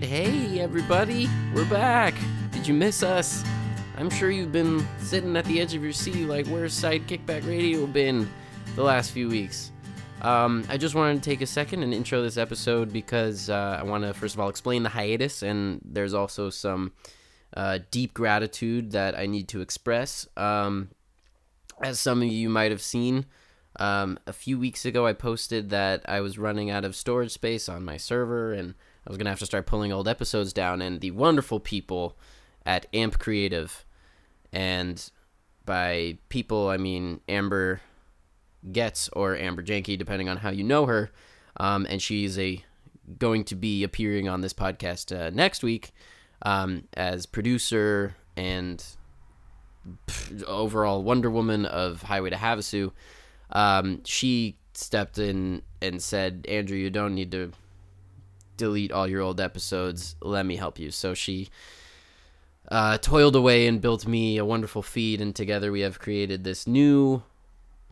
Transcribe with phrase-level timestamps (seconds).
[0.00, 0.04] right.
[0.04, 1.26] Hey, everybody.
[1.54, 2.12] We're back.
[2.50, 3.42] Did you miss us?
[3.96, 7.48] I'm sure you've been sitting at the edge of your seat like, where's Side Kickback
[7.48, 8.28] Radio been
[8.74, 9.72] the last few weeks?
[10.20, 13.84] Um, I just wanted to take a second and intro this episode because uh, I
[13.84, 16.92] want to, first of all, explain the hiatus, and there's also some
[17.56, 20.28] uh, deep gratitude that I need to express.
[20.36, 20.90] Um,
[21.82, 23.24] as some of you might have seen,
[23.80, 27.66] um, a few weeks ago I posted that I was running out of storage space
[27.66, 28.74] on my server and
[29.06, 30.82] I was going to have to start pulling old episodes down.
[30.82, 32.16] And the wonderful people
[32.64, 33.84] at Amp Creative,
[34.52, 35.10] and
[35.64, 37.80] by people, I mean Amber
[38.72, 41.10] Getz or Amber Janke, depending on how you know her.
[41.58, 42.64] Um, and she's a
[43.18, 45.92] going to be appearing on this podcast uh, next week
[46.42, 48.84] um, as producer and
[50.46, 52.90] overall Wonder Woman of Highway to Havasu.
[53.50, 57.52] Um, she stepped in and said, "Andrew, you don't need to
[58.56, 60.16] delete all your old episodes.
[60.20, 61.48] Let me help you." So she
[62.68, 66.66] uh, toiled away and built me a wonderful feed, and together we have created this
[66.66, 67.22] new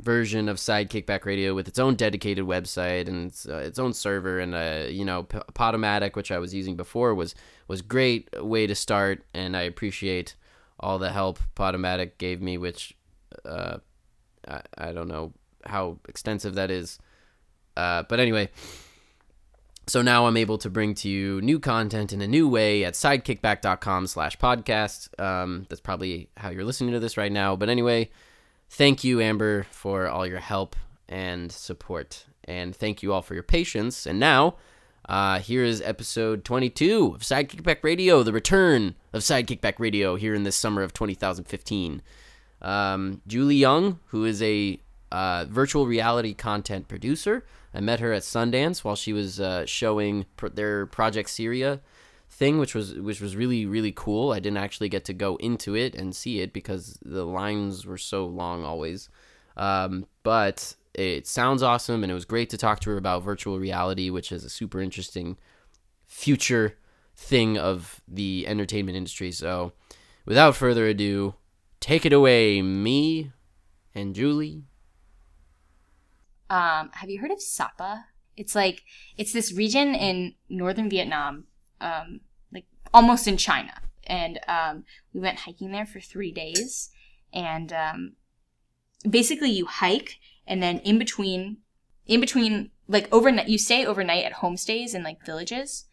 [0.00, 3.92] version of Side Kickback Radio with its own dedicated website and its, uh, its own
[3.92, 7.34] server and uh, you know P- Podomatic, which I was using before, was
[7.68, 10.34] was great way to start, and I appreciate
[10.80, 12.96] all the help Podomatic gave me, which
[13.44, 13.78] uh,
[14.46, 15.32] I, I don't know
[15.64, 16.98] how extensive that is,
[17.76, 18.48] uh, but anyway.
[19.86, 22.94] So now I'm able to bring to you new content in a new way at
[22.94, 25.20] sidekickback.com slash podcast.
[25.20, 27.54] Um, that's probably how you're listening to this right now.
[27.54, 28.10] But anyway,
[28.70, 30.74] thank you, Amber, for all your help
[31.06, 32.24] and support.
[32.44, 34.06] And thank you all for your patience.
[34.06, 34.54] And now,
[35.06, 40.44] uh, here is episode 22 of Sidekickback Radio, the return of Sidekickback Radio here in
[40.44, 42.00] this summer of 2015.
[42.62, 44.80] Um, Julie Young, who is a
[45.12, 50.26] uh, virtual reality content producer, I met her at Sundance while she was uh, showing
[50.52, 51.80] their Project Syria
[52.30, 54.32] thing, which was which was really really cool.
[54.32, 57.98] I didn't actually get to go into it and see it because the lines were
[57.98, 59.08] so long always.
[59.56, 63.58] Um, but it sounds awesome, and it was great to talk to her about virtual
[63.58, 65.36] reality, which is a super interesting
[66.06, 66.78] future
[67.16, 69.32] thing of the entertainment industry.
[69.32, 69.72] So,
[70.24, 71.34] without further ado,
[71.80, 73.32] take it away, me
[73.94, 74.64] and Julie.
[76.54, 78.04] Um, have you heard of Sapa?
[78.36, 78.84] It's like
[79.18, 81.46] it's this region in northern Vietnam,
[81.80, 82.20] um,
[82.52, 83.72] like almost in China.
[84.06, 86.90] And um, we went hiking there for three days.
[87.32, 88.12] And um,
[89.08, 91.56] basically, you hike, and then in between,
[92.06, 95.86] in between, like overnight, you stay overnight at homestays in like villages.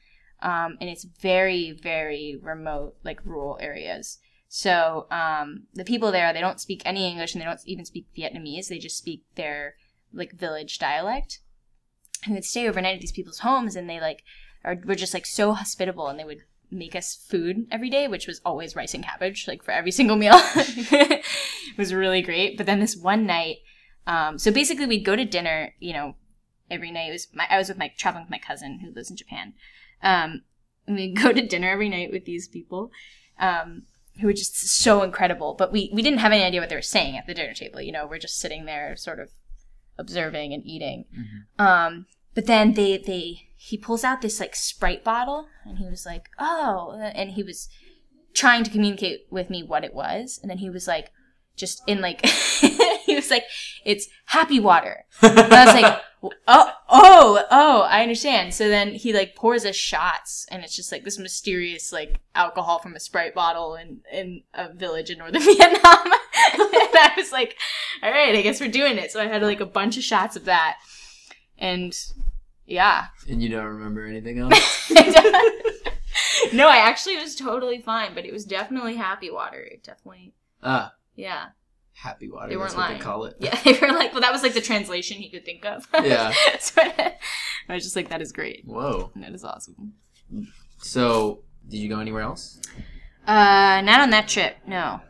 [0.44, 4.20] Um, and it's very, very remote, like rural areas.
[4.48, 8.06] So um, the people there, they don't speak any English, and they don't even speak
[8.16, 8.68] Vietnamese.
[8.68, 9.74] They just speak their
[10.14, 11.40] like village dialect.
[12.26, 14.24] And we'd stay overnight at these people's homes and they like
[14.64, 18.28] are were just like so hospitable and they would make us food every day which
[18.28, 20.34] was always rice and cabbage like for every single meal.
[20.36, 21.26] It
[21.78, 22.58] was really great.
[22.58, 23.58] But then this one night
[24.08, 26.16] um, so basically we'd go to dinner you know
[26.70, 27.10] every night.
[27.10, 29.54] It was my, i was with my traveling with my cousin who lives in japan.
[30.02, 30.42] Um,
[30.88, 32.92] and we'd go to dinner every night with these people
[33.40, 33.84] um,
[34.20, 35.56] who were just so incredible.
[35.58, 37.82] But we, we didn't have any idea what they were saying at the dinner table
[37.82, 38.08] you know.
[38.08, 39.32] We're just sitting there sort of
[39.98, 41.06] observing and eating.
[41.14, 41.66] Mm-hmm.
[41.66, 46.06] Um, but then they they he pulls out this like Sprite bottle and he was
[46.06, 47.70] like, "Oh," and he was
[48.34, 51.12] trying to communicate with me what it was, and then he was like,
[51.56, 52.26] just in like
[53.06, 53.44] he was like,
[53.86, 59.14] "It's happy water." And I was like, "Oh, oh, oh, I understand." So then he
[59.14, 63.34] like pours us shots, and it's just like this mysterious like alcohol from a Sprite
[63.34, 65.72] bottle in in a village in northern Vietnam.
[65.74, 65.82] and
[66.64, 67.58] I was like,
[68.04, 70.36] "All right, I guess we're doing it." So I had like a bunch of shots
[70.36, 70.78] of that,
[71.58, 71.98] and
[72.66, 73.08] yeah.
[73.28, 74.92] And you don't remember anything else?
[76.54, 79.60] no, I actually was totally fine, but it was definitely happy water.
[79.60, 80.34] It definitely.
[80.64, 80.94] Ah.
[81.16, 81.48] Yeah.
[82.02, 82.50] Happy water.
[82.50, 82.98] They weren't lying.
[82.98, 83.36] they call it.
[83.40, 85.88] Yeah, they were like, well, that was like the translation he could think of.
[86.04, 86.34] Yeah.
[86.60, 87.14] so I
[87.70, 88.64] was just like, that is great.
[88.66, 89.12] Whoa.
[89.18, 89.94] That is awesome.
[90.80, 92.60] So, did you go anywhere else?
[93.28, 94.56] Uh, not on that trip.
[94.66, 95.02] No.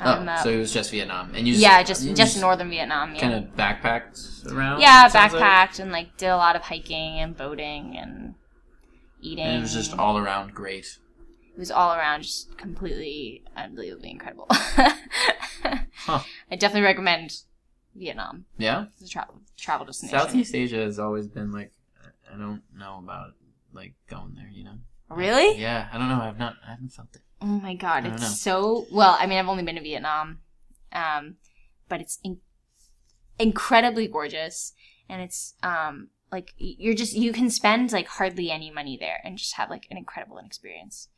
[0.00, 2.70] Oh, uh, so it was just Vietnam, and you just, yeah, just you just northern
[2.70, 3.14] Vietnam.
[3.14, 3.20] Yeah.
[3.20, 4.80] kind of backpacked around.
[4.80, 5.42] yeah, sounds like?
[5.42, 8.34] backpacked and like did a lot of hiking and boating and
[9.20, 9.44] eating.
[9.44, 10.98] And it was just all around great.
[11.60, 14.48] It was all around just completely unbelievably incredible.
[16.06, 16.20] Huh.
[16.50, 17.42] I definitely recommend
[17.94, 18.86] Vietnam Yeah.
[19.04, 20.18] a travel travel destination.
[20.18, 21.72] Southeast Asia has always been like,
[22.32, 23.34] I don't know about
[23.74, 24.48] like going there.
[24.50, 24.78] You know.
[25.10, 25.58] Really?
[25.60, 26.22] Yeah, I don't know.
[26.22, 26.54] I've not.
[26.66, 27.20] I haven't felt it.
[27.42, 28.28] Oh my god, it's know.
[28.28, 29.14] so well.
[29.20, 30.38] I mean, I've only been to Vietnam,
[30.94, 31.34] um,
[31.90, 32.40] but it's in-
[33.38, 34.72] incredibly gorgeous,
[35.10, 39.36] and it's um, like you're just you can spend like hardly any money there and
[39.36, 41.08] just have like an incredible experience.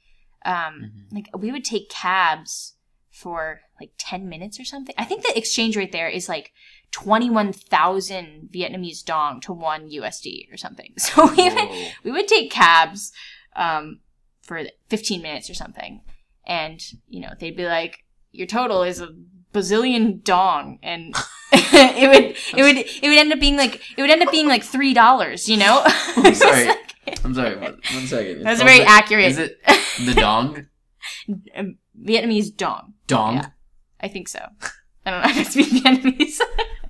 [0.44, 1.14] Um, Mhm.
[1.14, 2.74] like we would take cabs
[3.10, 4.94] for like 10 minutes or something.
[4.98, 6.52] I think the exchange rate there is like
[6.92, 10.92] 21,000 Vietnamese dong to 1 USD or something.
[10.98, 11.68] So we would,
[12.04, 13.12] we would take cabs
[13.56, 14.00] um,
[14.42, 16.02] for 15 minutes or something.
[16.46, 19.08] And, you know, they'd be like, your total is a
[19.54, 20.78] bazillion dong.
[20.82, 21.14] And
[21.52, 24.48] it would, it would, it would end up being like, it would end up being
[24.48, 25.82] like $3, you know?
[26.16, 26.68] I'm sorry.
[27.24, 27.56] I'm sorry.
[27.56, 28.42] One, one second.
[28.42, 29.26] That's very accurate.
[29.26, 29.58] Is it
[29.98, 30.66] the dong?
[31.56, 32.94] Um, Vietnamese dong.
[33.08, 33.34] Dong.
[33.34, 33.46] Yeah.
[34.00, 34.38] I think so.
[35.04, 36.38] I don't know how to speak Vietnamese.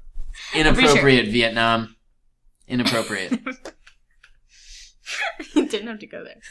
[0.54, 1.96] Inappropriate Vietnam.
[2.68, 3.32] Inappropriate.
[5.54, 6.42] you didn't have to go there.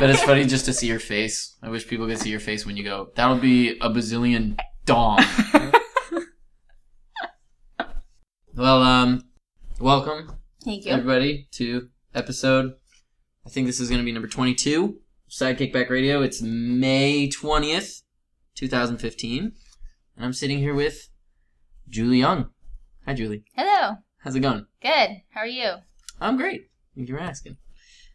[0.00, 1.54] but it's funny just to see your face.
[1.62, 5.20] I wish people could see your face when you go, that'll be a bazillion dong.
[8.52, 9.22] well, um,
[9.78, 10.32] welcome
[10.64, 10.92] Thank you.
[10.92, 12.74] everybody to episode.
[13.46, 15.02] I think this is going to be number 22.
[15.28, 16.22] Side Kickback Radio.
[16.22, 18.02] It's May 20th,
[18.54, 19.52] 2015.
[20.16, 21.08] And I'm sitting here with
[21.88, 22.50] Julie Young.
[23.06, 23.44] Hi, Julie.
[23.54, 23.96] Hello.
[24.18, 24.66] How's it going?
[24.82, 25.22] Good.
[25.30, 25.74] How are you?
[26.20, 26.70] I'm great.
[26.94, 27.56] Thank you for asking.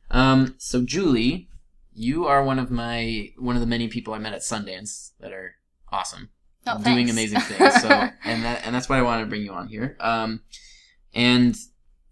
[0.09, 1.47] Um, so Julie,
[1.93, 5.31] you are one of my one of the many people I met at Sundance that
[5.31, 5.55] are
[5.91, 6.29] awesome,
[6.67, 7.11] Oh, doing thanks.
[7.11, 7.75] amazing things.
[7.81, 9.95] So, and that and that's why I wanted to bring you on here.
[9.99, 10.41] Um,
[11.13, 11.55] and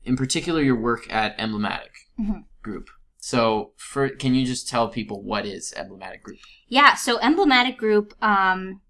[0.04, 2.44] in particular, your work at Emblematic Mhm.
[2.62, 2.90] Group.
[3.30, 6.40] So, for can you just tell people what is Emblematic Group?
[6.68, 8.82] Yeah, so Emblematic Group, um,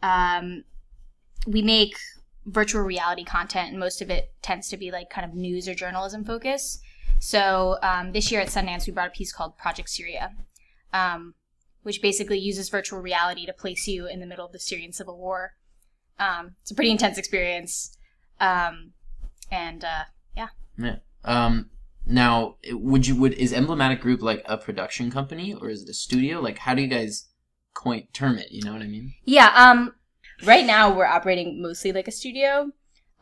[0.00, 0.62] um,
[1.44, 1.96] we make
[2.46, 5.74] virtual reality content, and most of it tends to be like kind of news or
[5.74, 6.78] journalism focus.
[7.18, 10.30] So um, this year at Sundance, we brought a piece called Project Syria,
[10.92, 11.34] um,
[11.82, 15.18] which basically uses virtual reality to place you in the middle of the Syrian civil
[15.18, 15.54] war.
[16.20, 17.98] Um, it's a pretty intense experience,
[18.38, 18.92] um,
[19.50, 20.04] and uh,
[21.24, 21.70] Um,
[22.06, 25.94] now, would you would is Emblematic Group like a production company or is it a
[25.94, 26.40] studio?
[26.40, 27.28] Like, how do you guys
[27.74, 28.48] coin term it?
[28.50, 29.14] You know what I mean?
[29.24, 29.94] Yeah, um
[30.44, 32.70] right now we're operating mostly like a studio.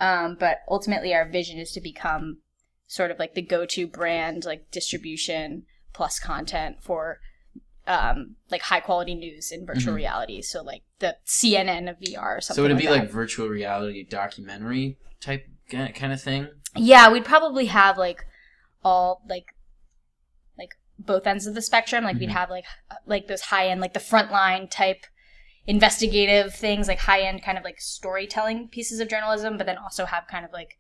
[0.00, 2.38] Um, but ultimately our vision is to become
[2.88, 5.62] sort of like the go-to brand like distribution
[5.93, 7.20] plus content for
[7.87, 9.96] um like high quality news in virtual Mhm.
[9.96, 10.43] reality.
[10.43, 12.56] So like the CNN of VR or something.
[12.56, 12.99] So it would it be that.
[12.99, 16.49] like virtual reality documentary type kind of thing?
[16.76, 18.26] Yeah, we'd probably have like
[18.84, 19.46] all like
[20.58, 22.05] like both ends of the spectrum.
[22.05, 22.32] Like we'd Mhm.
[22.32, 22.64] have like
[23.06, 25.05] like those high end like the frontline type
[25.67, 30.05] investigative things, like high end kind of like storytelling pieces of journalism, but then also
[30.06, 30.79] have kind of like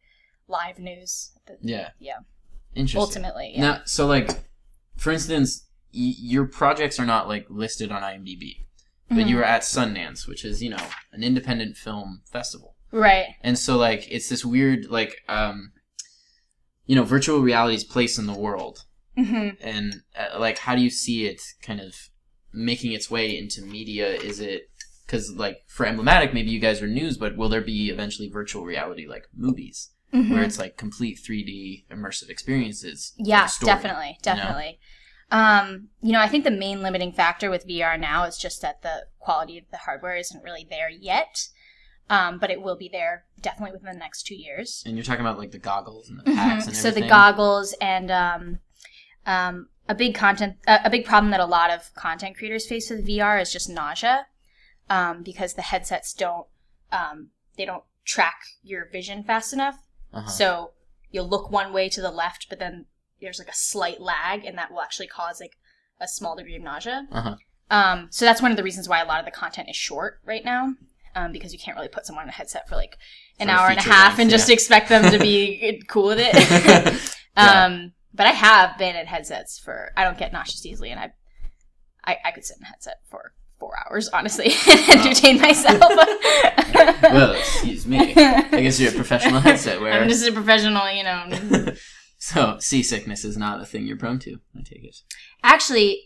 [0.48, 1.32] live news.
[1.60, 1.90] Yeah.
[1.98, 2.18] Yeah.
[2.74, 3.00] Interesting.
[3.00, 3.60] Ultimately, yeah.
[3.60, 4.30] Now, so like,
[4.96, 8.64] for instance, y- your projects are not like listed on IMDb,
[9.08, 9.28] but Mhm.
[9.28, 13.34] you were at Sundance, which is you know an independent film festival, right.
[13.42, 15.72] and so like it's this weird like um,
[16.92, 18.84] you know, virtual reality's place in the world,
[19.16, 21.94] hmm and uh, like how do you see it kind of
[22.52, 24.08] making its way into media?
[24.12, 24.68] Is it
[25.06, 28.66] because like for emblematic, maybe you guys are news, but will there be eventually virtual
[28.66, 29.88] reality like movies?
[30.28, 33.14] where it's like complete 3D immersive experiences.
[33.16, 34.36] Yeah, story, definitely, you know?
[34.36, 34.78] definitely.
[35.30, 38.82] Um, you know, I think the main limiting factor with VR now is just that
[38.82, 41.48] the quality of the hardware isn't really there yet.
[42.10, 44.82] Um, but it will be there definitely within the next two years.
[44.84, 46.68] And you're talking about like the goggles and the packs Mhm.
[46.68, 48.58] and So the goggles and um,
[49.24, 52.90] um, a big content, a, a big problem that a lot of content creators face
[52.90, 54.26] with VR is just nausea,
[54.90, 56.46] um, because the headsets don't,
[56.90, 59.78] um, they don't track your vision fast enough.
[60.12, 60.28] Uh-huh.
[60.28, 60.72] So
[61.10, 62.86] you'll look one way to the left, but then
[63.20, 65.56] there's like a slight lag, and that will actually cause like
[66.00, 67.06] a small degree of nausea.
[67.10, 67.36] Uh-huh.
[67.70, 70.20] Um, so that's one of the reasons why a lot of the content is short
[70.24, 70.74] right now,
[71.14, 72.96] um, because you can't really put someone in a headset for like
[73.38, 74.54] an For hour and a half length, and just yeah.
[74.54, 77.00] expect them to be cool with it.
[77.34, 77.64] Yeah.
[77.64, 79.90] um, but I have been in headsets for.
[79.96, 81.12] I don't get nauseous easily, and I,
[82.04, 85.80] I, I could sit in a headset for four hours honestly and entertain myself.
[87.02, 88.12] well, excuse me.
[88.16, 89.94] I guess you're a professional headset wearer.
[89.94, 91.72] I'm just a professional, you know.
[92.18, 94.38] so seasickness is not a thing you're prone to.
[94.54, 94.96] I take it.
[95.42, 96.02] Actually,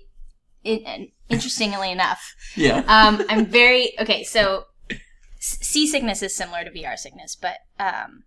[0.63, 2.85] it, interestingly enough, Yeah.
[2.87, 4.23] um, I'm very okay.
[4.25, 4.65] So,
[5.47, 8.25] s- seasickness is similar to VR sickness, but um,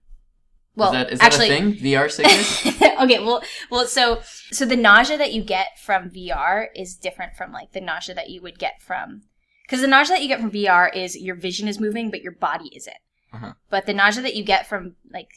[0.76, 1.74] well, is that, is that actually, a thing?
[1.76, 2.66] VR sickness?
[3.02, 4.22] okay, well, well, so
[4.52, 8.30] so the nausea that you get from VR is different from like the nausea that
[8.30, 9.24] you would get from
[9.66, 12.32] because the nausea that you get from VR is your vision is moving but your
[12.34, 12.96] body isn't.
[13.34, 13.54] Uh-huh.
[13.70, 15.30] But the nausea that you get from like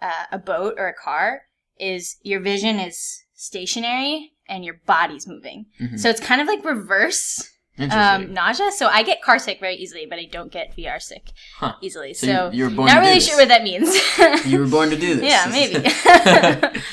[0.00, 1.42] uh, a boat or a car
[1.78, 5.66] is your vision is stationary and your body's moving.
[5.80, 5.98] Mhm.
[5.98, 7.50] So it's kind of like reverse.
[7.76, 8.70] Um, nausea.
[8.70, 11.74] So I get car sick very easily, but I don't get VR sick Huh.
[11.82, 12.14] easily.
[12.14, 13.88] So So, you- you were born not to do really sure what that means.
[14.46, 15.24] you were born to do this.
[15.24, 15.74] Yeah, maybe.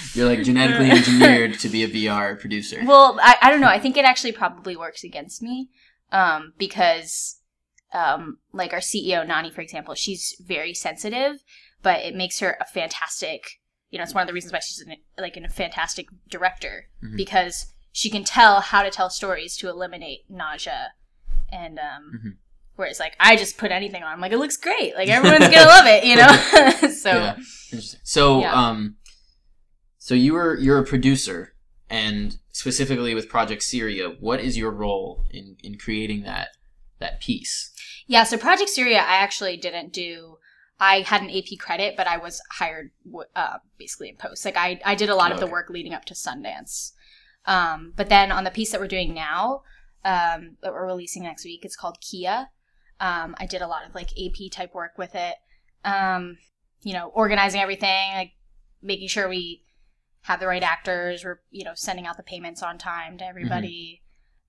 [0.14, 2.82] You're like genetically engineered to be a VR producer.
[2.86, 3.68] well, I, I don't know.
[3.68, 5.70] I think it actually probably works against me
[6.12, 7.40] um, because,
[7.94, 11.44] um, like our CEO Nonny, for example, she's very sensitive,
[11.84, 13.44] but it makes her a fantastic.
[13.92, 17.18] You know, it's one of the reasons why she's an, like a fantastic director Mhm.
[17.18, 20.93] because she can tell how to tell stories to eliminate nausea,
[21.51, 22.38] and um, Mhm.
[22.75, 25.65] whereas like I just put anything on, I'm like it looks great, like everyone's gonna
[25.67, 26.89] love it, you know.
[27.01, 27.36] so yeah.
[28.03, 28.53] So, Yeah.
[28.53, 28.98] um,
[29.98, 31.53] so you were you're a producer,
[31.89, 36.50] and specifically with Project Syria, what is your role in in creating that
[37.00, 37.71] that piece?
[38.07, 40.38] Yeah, so Project Syria, I actually didn't do.
[40.79, 42.89] I had an AP credit, but I was hired
[43.36, 44.43] uh, basically in post.
[44.43, 46.93] Like I, I did a lot of the work leading up to Sundance.
[47.45, 49.63] Um, but then on the piece that we're doing now,
[50.05, 52.48] um, that we're releasing next week, it's called Kiya.
[53.00, 55.36] Um, I did a lot of like AP type work with it.
[55.83, 56.38] Um,
[56.83, 58.31] you know, organizing everything, like
[58.81, 59.63] making sure we
[60.21, 61.24] have the right actors.
[61.25, 64.01] We're you know sending out the payments on time to everybody.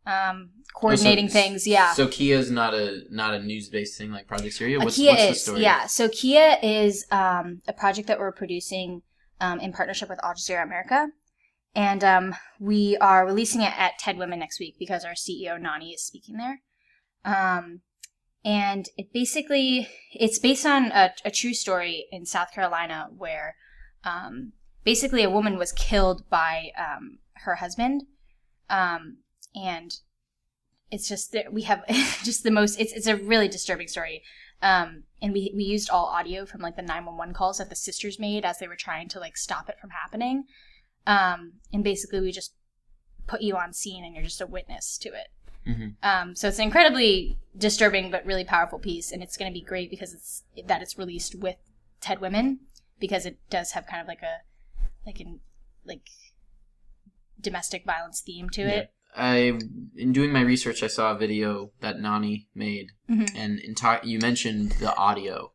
[0.04, 1.66] Um, coordinating Oh, so- things.
[1.66, 1.92] Yeah.
[1.92, 4.80] So Kiya is not a not a news based thing like Project Syria.
[4.80, 5.60] Uh, What's, Kiya what's the is, story?
[5.62, 5.86] yeah.
[5.86, 9.02] So Kiya is um, a project that we're producing
[9.40, 11.08] um, in partnership with Al Jazeera America,
[11.74, 15.92] and um, we are releasing it at TED Women next week because our CEO Nonny
[15.92, 16.60] is speaking there.
[17.24, 17.80] Um,
[18.44, 23.54] and it basically it's based on a, a true story in South Carolina where
[24.04, 24.52] um,
[24.84, 28.02] basically a woman was killed by um, her husband,
[28.68, 29.18] um,
[29.54, 29.92] and
[30.90, 31.86] it's just that we have
[32.24, 32.80] just the most.
[32.80, 34.22] It's it's a really disturbing story.
[34.60, 38.18] Um, and we we used all audio from like the 911 calls that the sisters
[38.18, 40.44] made as they were trying to like stop it from happening.
[41.06, 42.54] Um, and basically we just
[43.26, 45.28] put you on scene and you're just a witness to it.
[45.66, 45.94] Mhm.
[46.02, 49.64] Um, so it's an incredibly disturbing but really powerful piece, and it's going to be
[49.64, 51.56] great because it's that it's released with
[52.00, 52.60] TED Women
[52.98, 54.40] because it does have kind of like a
[55.06, 55.40] like an
[55.84, 56.08] like
[57.40, 58.92] domestic violence theme to it.
[59.14, 59.58] I
[59.96, 63.30] in doing my research, I saw a video that Nonny made, Mhm.
[63.36, 65.52] and in ta- you mentioned the audio,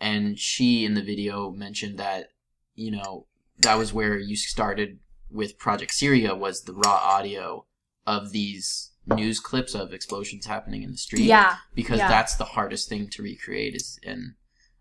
[0.00, 2.28] and she in the video mentioned that
[2.74, 3.26] you know
[3.58, 4.98] that was where you started
[5.30, 7.66] with Project Syria was the raw audio
[8.06, 11.24] of these news clips of explosions happening in the street.
[11.24, 12.08] Yeah, because yeah.
[12.08, 13.74] that's the hardest thing to recreate.
[13.74, 14.34] Is and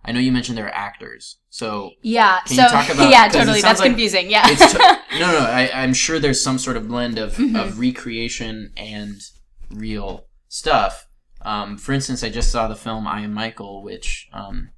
[0.06, 2.40] I know you mentioned there are actors, so yeah.
[2.46, 3.62] Can so you talk about- yeah, totally.
[3.62, 4.30] That's like confusing.
[4.30, 4.44] Yeah.
[4.46, 5.40] it's t- no, no.
[5.40, 7.60] I, I'm sure there's some sort of blend of, Mhm.
[7.62, 9.22] of recreation and
[9.70, 11.08] real stuff.
[11.42, 14.70] Um, for instance, I just saw the film I Am Michael, which, um,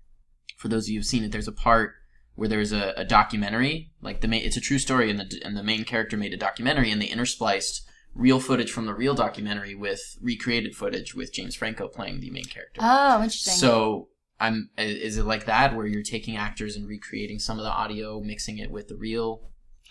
[0.57, 1.93] for those of you who've seen it, there's a part
[2.35, 3.91] where there's a, a documentary.
[4.01, 6.37] Like the main, it's a true story, and the and the main character made a
[6.37, 7.81] documentary, and they interspliced
[8.13, 12.45] real footage from the real documentary with recreated footage with James Franco playing the main
[12.45, 12.79] character.
[12.81, 13.53] oh, interesting.
[13.53, 17.71] So I'm is it like that where you're taking actors and recreating some of the
[17.71, 19.41] audio, mixing it with the real?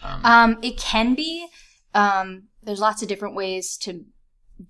[0.02, 1.46] Um, Um, it can be.
[1.94, 4.04] Um, there's lots of different ways to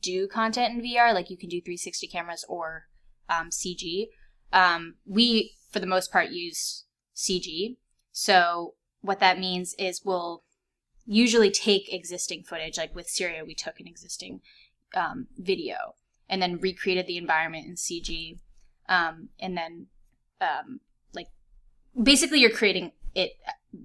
[0.01, 1.13] do content in VR.
[1.15, 2.85] Like you can do 360 cameras or
[3.29, 4.09] um, CG.
[4.53, 6.84] Um, we, for the most part, use
[7.15, 7.77] CG.
[8.13, 10.43] So what that means is we'll
[11.07, 12.79] usually take existing footage.
[12.79, 14.41] Like with Syria, we took an existing
[14.95, 15.95] um, video
[16.29, 18.39] and then recreated the environment in CG.
[18.89, 19.87] Um, and then,
[20.41, 20.81] um,
[21.15, 21.29] like,
[22.01, 23.33] basically, you're creating it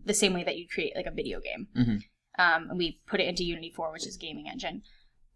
[0.05, 1.67] the same way that you create like a video game.
[1.75, 2.03] Mhm.
[2.37, 4.83] Um, and we put it into Unity 4, which is gaming engine.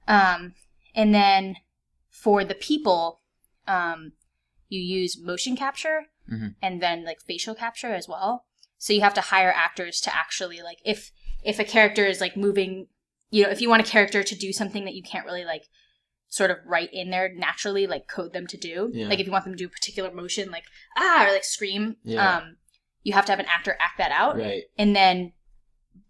[0.07, 0.53] Um,
[0.95, 1.57] and then
[2.09, 3.21] for the people,
[3.67, 4.13] um,
[4.69, 6.55] you use motion capture Mhm.
[6.61, 8.45] and then like facial capture as well.
[8.77, 11.11] So you have to hire actors to actually like if
[11.43, 12.87] if a character is like moving,
[13.29, 15.63] you know, if you want a character to do something that you can't really like
[16.29, 18.89] sort of write in there naturally, like code them to do.
[18.93, 19.07] Yeah.
[19.07, 20.63] Like if you want them to do a particular motion, like
[20.97, 22.37] ah or like scream, Yeah.
[22.37, 22.57] um,
[23.03, 25.33] you have to have an actor act that out right, and then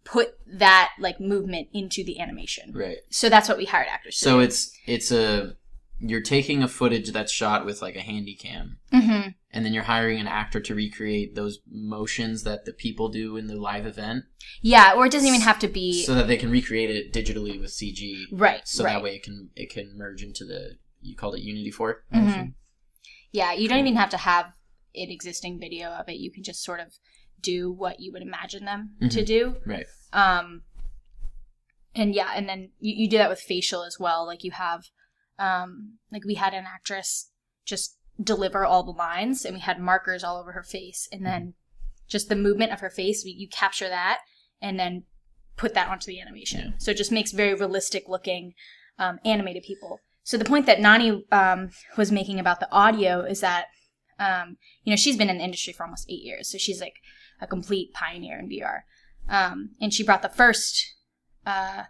[0.06, 2.72] put that like movement into the animation.
[2.74, 2.98] right.
[3.10, 4.44] So that's what we hired actors to So do.
[4.46, 5.56] it's it's a
[6.00, 9.84] you're taking a footage that's shot with like a handy cam, hmm and then you're
[9.84, 14.26] hiring an actor to recreate those motions that the people do in the live event,
[14.62, 17.60] Yeah, or it doesn't even have to be so that they can recreate it digitally
[17.62, 18.24] with CG.
[18.32, 18.68] right.
[18.68, 18.94] So right.
[18.94, 22.04] that way it can it can merge into the you called it Unity Four.
[22.14, 22.54] Mhm.
[23.32, 24.46] Yeah, you don't even have to have
[24.96, 26.18] an existing video of it.
[26.18, 26.94] You can just sort of
[27.42, 29.26] do what you would imagine them to Mhm.
[29.26, 29.56] do.
[29.66, 29.86] Right.
[30.14, 30.64] Um,
[31.96, 34.26] and yeah, and then you, you do that with facial as well.
[34.26, 34.86] Like you have,
[35.38, 37.32] um, like we had an actress
[37.66, 41.54] just deliver all the lines, and we had markers all over her face, and then
[42.08, 44.20] just the movement of her face, we, you capture that,
[44.62, 45.04] and then
[45.58, 46.62] put that onto the animation.
[46.62, 46.78] Yeah.
[46.78, 48.54] So it just makes very realistic looking
[49.00, 50.00] um, animated people.
[50.24, 53.66] so the point that Nonny um, was making about the audio is that
[54.20, 56.96] um, you know she's been in the industry for almost eight years, so she's like
[57.42, 58.82] a complete pioneer in VR.
[59.28, 60.96] Um, and she brought the first
[61.46, 61.84] uh,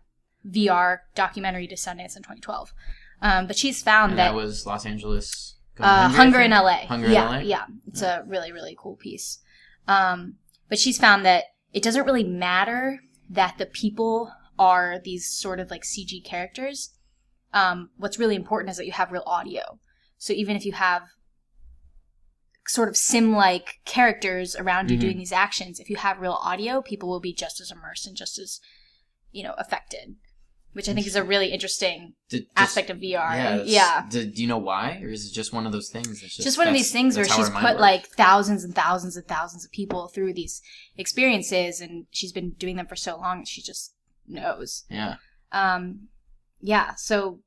[0.48, 2.74] VR documentary to Sundance in 2012.
[3.22, 5.53] Um, but she's found And that, that was Los Angeles.
[5.80, 6.52] Uh, Hunger in?
[6.52, 6.86] LA.
[6.86, 7.38] Hunger in yeah, LA?
[7.40, 9.40] yeah, it's a really really cool piece.
[9.88, 10.36] Um,
[10.70, 13.00] but she's found that it doesn't really matter
[13.30, 16.94] that the people are these sort of like CG characters.
[17.54, 19.80] Um, what's really important is that you have real audio.
[20.18, 21.04] So even if you have
[22.68, 25.02] sort of sim-like characters around you Mhm.
[25.02, 28.16] doing these actions, if you have real audio, people will be just as immersed and
[28.16, 28.62] just as
[29.32, 30.16] you know affected,
[30.74, 33.36] which I think is a really interesting Did- just- aspect of VR.
[33.36, 33.62] Yeah.
[33.64, 34.06] Yeah.
[34.10, 36.22] Do, do you know why, or is it just one of those things?
[36.22, 37.80] That's just, one of these things where she's put works?
[37.80, 40.62] like thousands and thousands and thousands of people through these
[40.98, 43.94] experiences and she's been doing them for so long she just
[44.28, 45.16] knows Yeah.
[45.52, 46.08] um
[46.62, 47.40] yeah so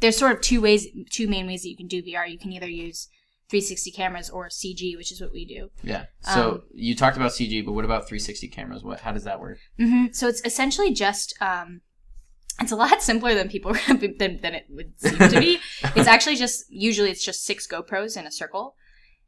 [0.00, 2.52] there's sort of two ways two main ways that you can do vr you can
[2.52, 3.08] either use
[3.48, 6.04] 360 cameras or cg which is what we do Yeah.
[6.20, 8.84] So Um, you talked about CG, but what about 360 cameras?
[8.84, 9.00] What?
[9.00, 9.58] How does that work?
[9.78, 11.80] hmm So it's essentially just um,
[12.60, 15.58] it's a lot simpler than people than, than it would seem to be.
[15.96, 18.74] it's actually just usually it's just six GoPros in a circle,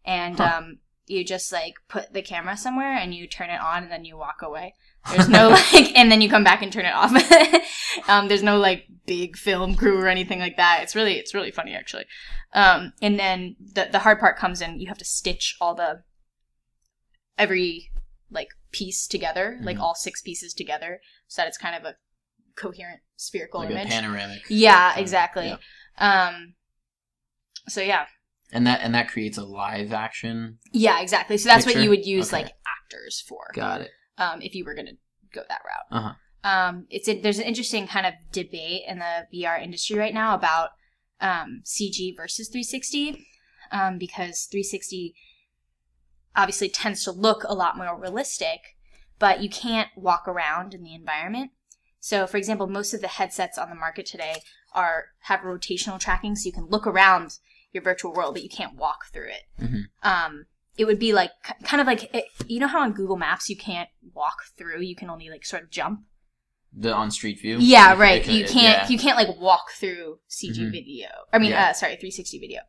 [0.04, 0.58] and Huh.
[0.58, 4.04] um, you just like put the camera somewhere and you turn it on and then
[4.04, 4.74] you walk away.
[5.10, 7.12] There's no like, and then you come back and turn it off.
[8.08, 10.80] um, there's no like big film crew or anything like that.
[10.82, 12.04] It's really it's really funny actually.
[12.54, 14.78] Um, and then the the hard part comes in.
[14.78, 16.02] You have to stitch all the
[17.38, 17.90] every
[18.30, 19.80] like piece together, like Mhm.
[19.80, 21.96] all six pieces together, so that it's kind of a
[22.56, 23.88] coherent spherical like image.
[23.88, 24.42] panoramic.
[24.48, 25.46] yeah, exactly.
[25.48, 25.56] yeah.
[25.98, 26.54] Um,
[27.68, 28.06] so yeah,
[28.52, 30.58] And that and that creates a live action.
[30.72, 31.36] yeah, exactly.
[31.38, 32.42] So that's what you would use Okay.
[32.44, 33.90] like actors for, Got it.
[34.18, 34.92] um, if you were gonna
[35.32, 35.98] go that route.
[35.98, 36.14] Uh-huh.
[36.44, 40.34] Um, it's a, there's an interesting kind of debate in the VR industry right now
[40.34, 40.70] about
[41.20, 43.24] um, CG versus 360,
[43.70, 45.14] um, because 360
[46.34, 48.76] obviously tends to look a lot more realistic,
[49.20, 51.52] but you can't walk around in the environment.
[52.02, 54.42] So, for example, most of the headsets on the market today
[54.74, 57.38] are have rotational tracking, so you can look around
[57.70, 59.42] your virtual world, but you can't walk through it.
[59.62, 59.82] Mhm.
[60.02, 61.30] Um, it would be like
[61.62, 64.96] kind of like it, you know how on Google Maps you can't walk through; you
[64.96, 66.00] can only like sort of jump.
[66.72, 67.58] The on street view.
[67.60, 68.26] Yeah, right.
[68.26, 68.88] you can't yeah.
[68.88, 70.72] you can't like walk through CG Mhm.
[70.72, 71.06] video.
[71.32, 71.68] I mean, Yeah.
[71.68, 72.62] uh, sorry, 360 video.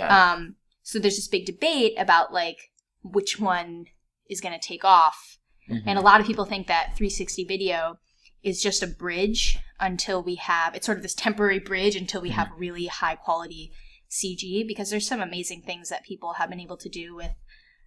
[0.00, 2.72] Um, so there's this big debate about like
[3.04, 3.84] which one
[4.28, 5.38] is going to take off,
[5.70, 5.84] Mhm.
[5.86, 7.98] and a lot of people think that 360 video
[8.42, 12.30] is just a bridge until we have it's sort of this temporary bridge until we
[12.30, 13.72] have really high quality
[14.10, 17.32] CG because there's some amazing things that people have been able to do with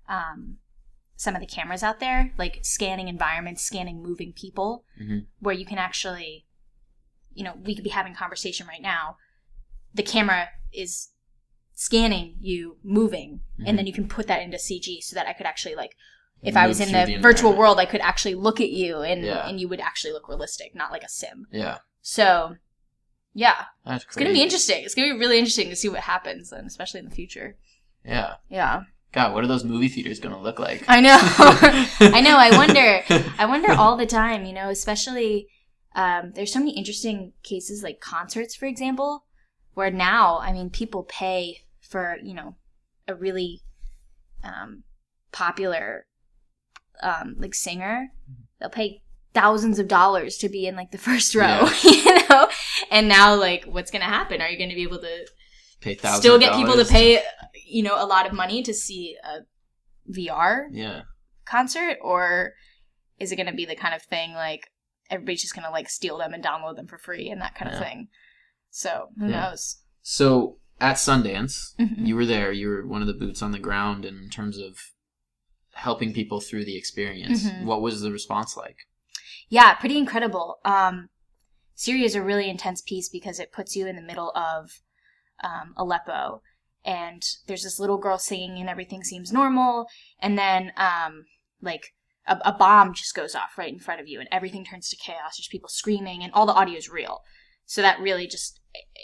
[0.08, 0.58] um,
[1.15, 5.28] some of the cameras out there, like scanning environments, scanning moving people, Mhm.
[5.39, 6.46] where you can actually,
[7.34, 9.18] you know, we could be having conversation right now.
[9.94, 11.10] The camera is
[11.74, 13.68] scanning you moving, Mhm.
[13.68, 15.96] and then you can put that into CG so that I could actually like.
[16.43, 19.24] If I was in the, the virtual world, I could actually look at you, and
[19.24, 19.48] Yeah.
[19.48, 21.48] and you would actually look realistic, not like a sim.
[21.52, 21.80] Yeah.
[22.02, 22.56] So,
[23.34, 24.84] yeah, That's it's gonna be interesting.
[24.84, 27.58] It's gonna be really interesting to see what happens, and especially in the future.
[28.06, 28.36] Yeah.
[28.50, 30.84] Yeah, God, what are those movie theaters gonna look like?
[30.88, 31.17] I know.
[31.19, 32.38] I know.
[32.38, 33.02] I wonder.
[33.39, 34.45] I wonder all the time.
[34.45, 35.48] You know, especially
[35.95, 39.26] um, there's so many interesting cases like concerts, for example,
[39.74, 42.58] where now I mean people pay for you know
[43.08, 43.62] a really
[44.43, 44.84] um,
[45.32, 46.06] popular
[47.02, 48.08] um, like singer.
[48.60, 49.02] They'll pay
[49.34, 51.74] thousands of dollars to be in like the first row, Yeah.
[51.84, 52.48] you know.
[52.92, 54.42] And now, like, what's gonna happen?
[54.42, 55.26] Are you going to be able to
[55.82, 56.20] Pay thousands.
[56.22, 57.22] still get people to pay,
[57.68, 59.40] you know, a lot of money to see a
[60.12, 61.02] VR Yeah.
[61.46, 62.54] concert, or
[63.20, 64.72] is it going to be the kind of thing like
[65.10, 67.72] everybody's just going to like steal them and download them for free and that kind
[67.72, 68.08] of thing?
[68.72, 69.50] So who Yeah.
[69.50, 69.82] knows?
[70.02, 72.06] So at Sundance, Mhm.
[72.08, 72.52] you were there.
[72.52, 74.78] You were one of the boots on the ground in terms of
[75.76, 77.44] helping people through the experience.
[77.44, 77.66] Mhm.
[77.66, 78.78] What was the response like?
[79.50, 80.60] Yeah, pretty incredible.
[80.66, 81.10] Um,
[81.76, 84.82] Syria is a really intense piece because it puts you in the middle of
[85.44, 86.42] um, Aleppo,
[86.86, 89.88] and there's this little girl singing, and everything seems normal,
[90.20, 91.26] and then um,
[91.62, 91.94] like
[92.26, 94.96] a, a bomb just goes off right in front of you, and everything turns to
[94.96, 95.38] chaos.
[95.38, 97.22] There's people screaming, and all the audio is real.
[97.66, 98.62] So that really just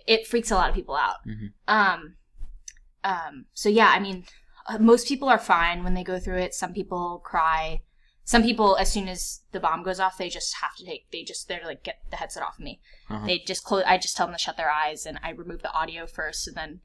[0.07, 1.17] it freaks a lot of people out.
[1.27, 1.51] Mhm.
[1.67, 2.15] Um,
[3.03, 4.25] um, so yeah, I mean,
[4.67, 6.53] uh, most people are fine when they go through it.
[6.53, 7.81] Some people cry.
[8.23, 11.11] Some people, as soon as the bomb goes off, they just have to take.
[11.11, 12.79] They just they're like, get the headset off me.
[13.09, 13.25] Uh-huh.
[13.25, 13.83] They just close.
[13.85, 16.55] I just tell them to shut their eyes, and I remove the audio first, and
[16.55, 16.81] then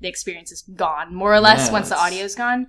[0.00, 2.66] the experience is gone, more or less, Yeah, once the audio's gone.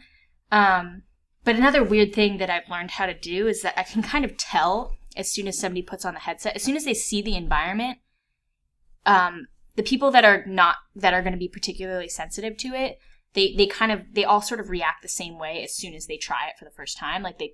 [0.51, 1.03] Um,
[1.43, 4.25] but another weird thing that I've learned how to do is that I can kind
[4.25, 7.21] of tell as soon as somebody puts on the headset, as soon as they see
[7.21, 7.99] the environment,
[9.05, 12.99] um, the people that are not that are going to be particularly sensitive to it
[13.35, 16.07] they they kind of they all sort of react the same way as soon as
[16.07, 17.21] they try it for the first time.
[17.21, 17.53] Like they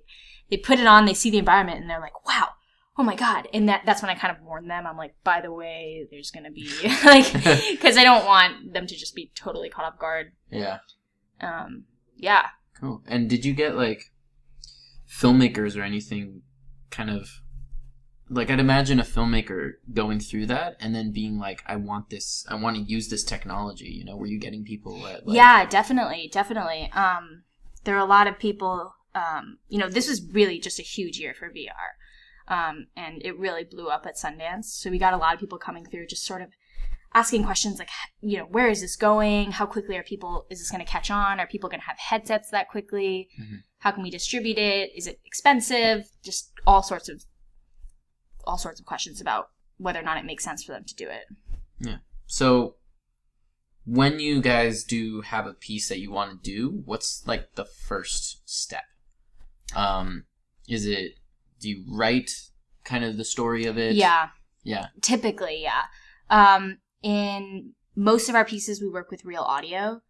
[0.50, 2.48] they put it on they see the environment and they're like wow.
[2.96, 3.48] Oh my god.
[3.52, 4.86] And that that's when i kind of warn them.
[4.86, 6.70] I'm like by the way there's going to be
[7.04, 7.32] like
[7.70, 10.32] because i don't want them to just be totally caught off guard.
[10.50, 10.78] Yeah.
[11.40, 11.84] um
[12.16, 12.46] yeah.
[12.80, 13.02] Cool.
[13.06, 14.12] And did you get like
[15.08, 16.42] filmmakers or anything
[16.90, 17.28] kind of
[18.32, 22.46] like I'd imagine a filmmaker going through that and then being like, I want this
[22.48, 25.66] I want to use this technology, you know, were you getting people at like yeah
[25.66, 26.90] definitely definitely.
[26.92, 27.44] Um
[27.84, 31.18] there are a lot of people um you know this was really just a huge
[31.18, 31.88] year for vr
[32.48, 34.66] um and it really blew up at sundance.
[34.66, 36.48] So we got a lot of people coming through just sort of
[37.14, 37.90] asking questions like
[38.22, 39.52] you know where is this going?
[39.52, 41.38] How quickly are people is this going to catch on?
[41.40, 43.28] Are people going to have headsets that quickly?
[43.40, 43.62] Mhm.
[43.80, 44.90] how can we distribute it?
[44.96, 46.08] Is it expensive?
[46.22, 47.24] Just all sorts of
[48.44, 51.08] all sorts of questions about whether or not it makes sense for them to do
[51.08, 51.24] it
[51.78, 51.98] Yeah.
[52.26, 52.76] So
[53.84, 57.64] when you guys do have a piece that you want to do, what's like the
[57.64, 58.84] first step?
[59.74, 60.24] Um
[60.68, 61.14] is it
[61.60, 62.30] do you write
[62.84, 63.94] kind of the story of it?
[63.96, 64.28] yeah
[64.64, 64.86] Yeah.
[65.00, 65.82] typically yeah
[66.30, 70.00] um in most of our pieces we work with real audio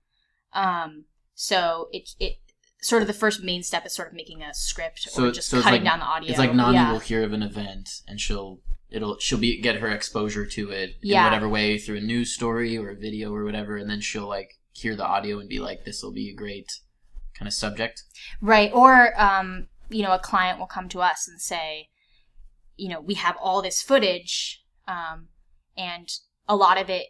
[0.53, 2.37] um so it it
[2.83, 5.49] sort of the first main step is sort of making a script So- or just
[5.49, 6.92] so cutting like- down the audio It's like Nonny yeah.
[6.92, 10.97] will hear of an event and she'll it'll she'll be get her exposure to it
[11.03, 14.29] in whatever way through a news story or a video or whatever, and then she'll
[14.29, 16.71] like hear the audio and be like, "This will be a great
[17.38, 18.03] kind of subject."
[18.40, 21.88] right or um you know a client will come to us and say
[22.77, 25.29] you know we have all this footage um
[25.77, 26.09] and
[26.49, 27.07] a lot of it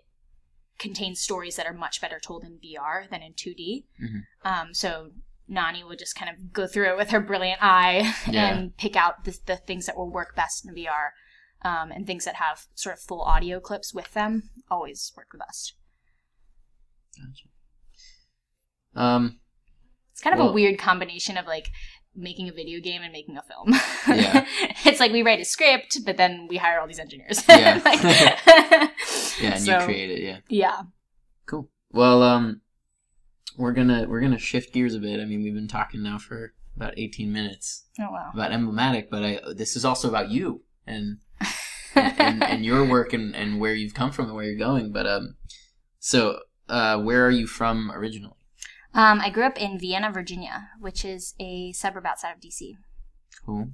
[0.79, 3.85] contains stories that are much better told in VR than in 2D.
[4.03, 4.23] Mhm.
[4.45, 5.11] Um, so
[5.49, 8.55] Nonny would just kind of go through it with her brilliant eye Yeah.
[8.55, 11.11] and pick out the, the things that will work best in VR,
[11.65, 15.39] um, and things that have sort of full audio clips with them always work the
[15.39, 15.75] best.
[18.95, 19.41] Um,
[20.13, 21.69] It's kind of Well- a weird combination of like
[22.15, 23.71] making a video game and making a film.
[24.07, 24.47] Yeah.
[24.85, 27.43] it's like we write a script, but then we hire all these engineers.
[27.49, 27.81] Yeah.
[27.85, 28.03] Like-
[29.41, 30.21] yeah, and So, you create it.
[30.23, 30.83] Yeah, Yeah.
[31.47, 31.69] cool.
[31.91, 32.61] Well, um,
[33.57, 35.21] we're gonna we're gonna shift gears a bit.
[35.21, 38.31] I mean, we've been talking now for about eighteen minutes Oh wow.
[38.33, 41.19] about emblematic, but I this is also about you and
[41.95, 44.93] and, and your work and, and where you've come from and where you're going.
[44.93, 45.37] But um,
[45.99, 48.37] so uh, where are you from originally?
[48.95, 52.73] Um, I grew up in Vienna, Virginia, which is a suburb outside of DC.
[53.45, 53.71] Cool,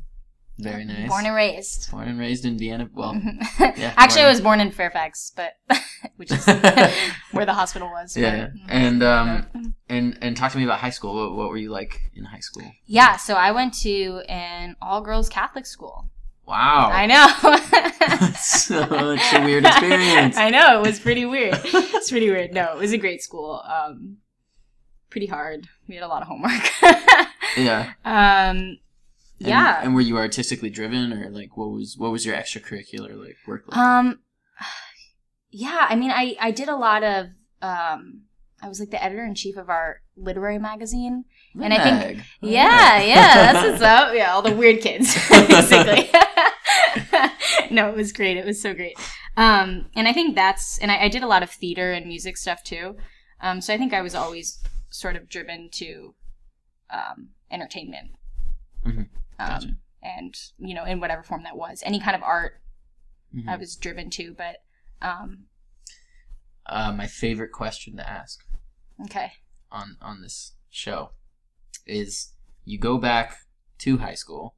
[0.59, 1.09] very nice.
[1.09, 1.91] Born and raised.
[1.91, 2.89] Born and raised in Vienna.
[2.93, 3.15] Well,
[3.61, 5.55] yeah, Actually, I was born in Fairfax, but
[6.17, 6.45] which is
[7.33, 8.17] where the hospital was.
[8.17, 8.65] yeah, but- yeah.
[8.69, 11.15] and um, and and talk to me about high school.
[11.15, 12.65] What, what were you like in high school?
[12.87, 13.17] yeah.
[13.17, 16.11] So I went to an all-girls Catholic school.
[16.47, 18.33] Wow, I know.
[18.37, 20.37] such a weird experience.
[20.39, 21.61] I know it was pretty weird.
[21.63, 22.55] It's pretty weird.
[22.55, 23.63] No, it was a great school.
[23.69, 24.17] Um,
[25.11, 25.69] pretty hard.
[25.89, 26.63] We had a lot of homework.
[27.57, 27.93] yeah.
[28.05, 28.79] um,
[29.41, 29.81] And, yeah.
[29.83, 33.65] And were you artistically driven, or like what was what was your extracurricular like work?
[33.69, 33.77] Like?
[33.79, 34.19] Um,
[35.51, 37.27] yeah, I mean, I I did a lot of
[37.63, 38.23] um,
[38.63, 41.25] I was like the editor in chief of our literary magazine.
[41.55, 41.99] and I think-
[42.41, 44.15] Yeah, yeah, that's what's up.
[44.15, 46.11] Yeah, all the weird kids, basically.
[47.71, 48.37] no, it was great.
[48.37, 48.99] It was so great.
[49.37, 52.37] Um, and I think that's and I, I did a lot of theater and music
[52.37, 52.97] stuff too.
[53.41, 56.15] Um, so I think I was always sort of driven to
[56.91, 58.11] um, entertainment.
[59.41, 59.47] Mhm.
[59.49, 59.69] Gotcha.
[59.69, 62.61] Um, and you know, in whatever form that was, any kind of art
[63.35, 63.49] Mhm.
[63.49, 64.57] I was driven to, but
[65.03, 65.45] um,
[66.67, 68.41] Uh, my favorite question to ask
[69.05, 69.33] okay.
[69.71, 71.13] on on this show
[71.87, 72.33] is
[72.65, 73.37] you go back
[73.79, 74.55] to high school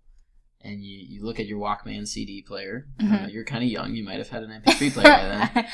[0.63, 2.87] and you, you look at your Walkman CD player.
[2.99, 3.33] Uh, Mhm.
[3.33, 3.95] you're kind of young.
[3.95, 5.69] You might have had an MP3 player by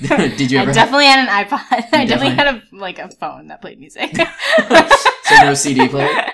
[0.00, 0.36] then.
[0.38, 1.62] Did you ever I have- definitely had an iPod.
[1.70, 4.14] I definitely definitely- had a like a phone that played music.
[4.16, 6.30] So no CD player?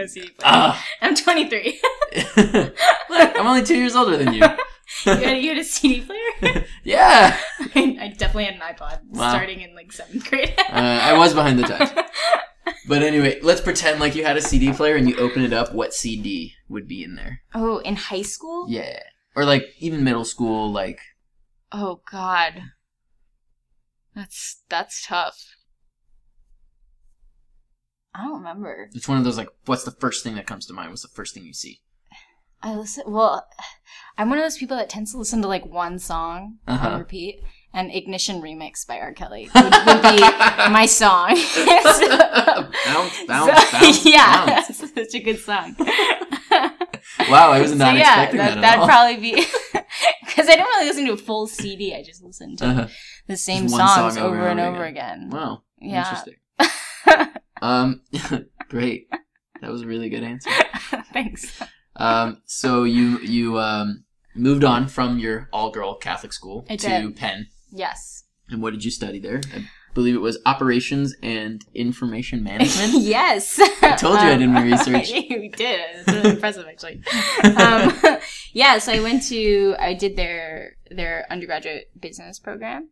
[0.00, 0.32] No player.
[0.44, 1.80] Ah, I'm 23.
[2.36, 2.74] look,
[3.10, 4.40] I'm only two years older than you.
[4.40, 6.64] you, had, you had a CD player?
[6.84, 7.38] yeah,
[7.74, 9.30] I, I definitely had an iPod Wow.
[9.30, 10.54] starting in like seventh grade.
[10.58, 11.90] uh, I was behind the times.
[12.86, 15.74] But anyway, let's pretend like you had a CD player and you open it up.
[15.74, 17.42] What CD would be in there?
[17.54, 18.66] oh, in high school?
[18.68, 19.00] Yeah,
[19.36, 20.72] or like even middle school.
[20.72, 21.00] Like
[21.70, 22.62] Oh God,
[24.14, 25.54] that's that's tough.
[28.18, 28.90] I don't remember.
[28.94, 30.90] it's one of those like, what's the first thing that comes to mind?
[30.90, 31.80] What's the first thing you see?
[32.62, 33.04] I listen.
[33.06, 33.46] Well,
[34.16, 36.88] I'm one of those people that tends to listen to like one song Uh-huh.
[36.88, 37.40] on repeat.
[37.72, 39.12] And Ignition Remix by R.
[39.12, 40.18] Kelly would, would be
[40.70, 41.36] my song.
[41.36, 44.70] So- bounce, bounce, so- bounce, yeah, bounce.
[44.82, 45.76] it's such a good song.
[47.30, 48.86] Wow, I was So, not yeah, expecting that, that, at that'd all.
[48.86, 49.34] probably be
[50.24, 51.94] because I don't really listen to a full CD.
[51.94, 52.86] I just listen to Uh-huh.
[53.26, 55.28] the same songs song over, and over again.
[55.30, 55.62] Wow.
[55.80, 56.04] Yeah.
[56.04, 57.37] Interesting.
[57.62, 58.02] Um,
[58.68, 59.08] great.
[59.60, 60.50] That was a really good answer.
[61.12, 61.60] Thanks.
[61.96, 66.86] Um, so you you um moved on from your all girl Catholic school I to
[66.88, 67.16] did.
[67.16, 68.24] Penn, Yes.
[68.50, 69.40] and what did you study there?
[69.54, 72.92] I believe it was operations and information management.
[73.02, 73.58] yes.
[73.82, 75.08] I told you I did my research.
[75.10, 75.80] you did.
[75.96, 77.02] It's really impressive, actually.
[77.42, 78.18] Um,
[78.52, 78.78] yeah.
[78.78, 79.74] So I went to.
[79.80, 82.90] I did their their undergraduate business program.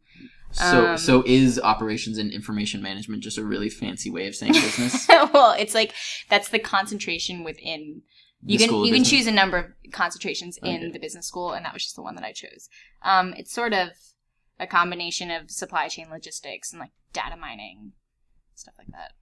[0.56, 4.52] So Um, so is operations and information management just a really fancy way of saying
[4.66, 5.06] business?
[5.08, 5.92] well, it's like
[6.30, 8.02] that's the concentration within.
[8.44, 10.90] You can you can choose a number of concentrations in Okay.
[10.90, 12.68] the business school, and that was just the one that I chose.
[13.02, 13.88] Um, it's sort of
[14.60, 17.92] a combination of supply chain logistics and like data mining,
[18.54, 19.12] stuff like that.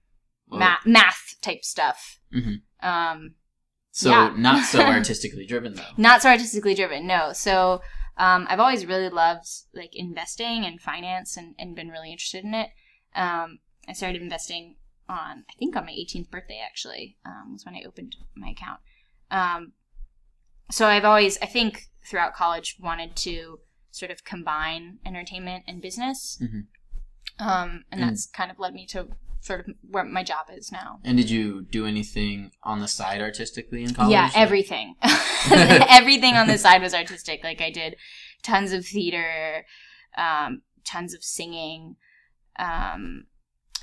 [0.47, 2.19] Well, Ma- math type stuff.
[2.33, 2.61] Mhm.
[2.83, 3.35] Um,
[3.91, 4.33] so yeah.
[4.37, 5.83] not so artistically driven though.
[5.97, 7.81] not so artistically driven no so
[8.17, 12.53] um, i've always really loved like investing and finance and, and been really interested in
[12.53, 12.69] it.
[13.15, 14.75] Um, i started investing
[15.07, 18.79] on i think on my 18th birthday actually um, was when i opened my account.
[19.31, 19.73] Um,
[20.71, 23.59] so i've always i think throughout college wanted to
[23.91, 26.37] sort of combine entertainment and business.
[26.41, 26.65] Mhm.
[27.39, 29.07] um, and And- that's kind of led me to
[29.45, 33.21] sort of where my job is now And did you do anything on the side
[33.21, 34.11] artistically in college?
[34.11, 34.95] Yeah, everything.
[35.51, 37.43] everything on the side was artistic.
[37.43, 37.95] Like I did
[38.41, 39.65] tons of theater,
[40.17, 41.95] um, tons of singing.
[42.57, 43.25] Um,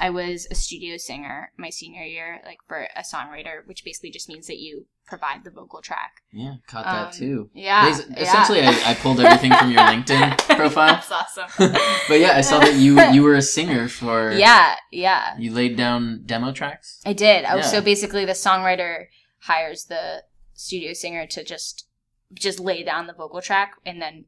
[0.00, 4.28] I was a studio singer my senior year, like for a songwriter, which basically just
[4.28, 6.22] means that you provide the vocal track.
[6.32, 7.50] Yeah, caught that Um, too.
[7.54, 7.90] Yeah.
[7.90, 8.22] Basi- yeah.
[8.22, 10.94] Essentially, I, I pulled everything from your LinkedIn profile.
[10.94, 11.48] That's awesome.
[12.08, 14.32] but yeah, I saw that you you were a singer for.
[14.32, 15.36] yeah, yeah.
[15.38, 17.00] You laid down demo tracks.
[17.04, 17.44] I did.
[17.44, 17.70] I was, Yeah.
[17.72, 19.06] So basically, the songwriter
[19.40, 20.22] hires the
[20.54, 21.88] studio singer to just
[22.32, 24.24] just lay down the vocal track, and then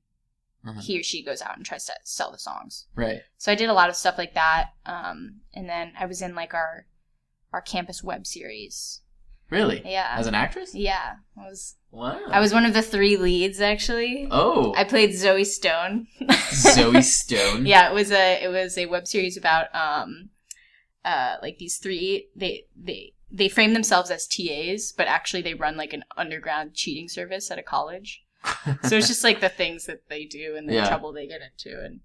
[0.66, 0.80] Uh-huh.
[0.80, 2.86] he or she goes out and tries to sell the songs.
[2.94, 3.20] Right.
[3.38, 6.34] So I did a lot of stuff like that, um, and then I was in
[6.34, 6.86] like our
[7.52, 9.00] our campus web series.
[9.50, 9.82] Really?
[9.84, 10.74] Yeah, As an actress?
[10.74, 11.16] yeah.
[11.38, 12.20] I was Wow.
[12.28, 14.26] I was one of the three leads actually.
[14.30, 14.74] Oh.
[14.76, 16.08] I played Zoe Stone.
[16.52, 17.66] Zoe Stone.
[17.66, 20.30] yeah, it was a it was a web series about um
[21.04, 25.76] uh like these three they they they frame themselves as TAs, but actually they run
[25.76, 28.22] like an underground cheating service at a college.
[28.88, 30.88] So it's just like the things that they do and the Yeah.
[30.88, 32.00] trouble they get into and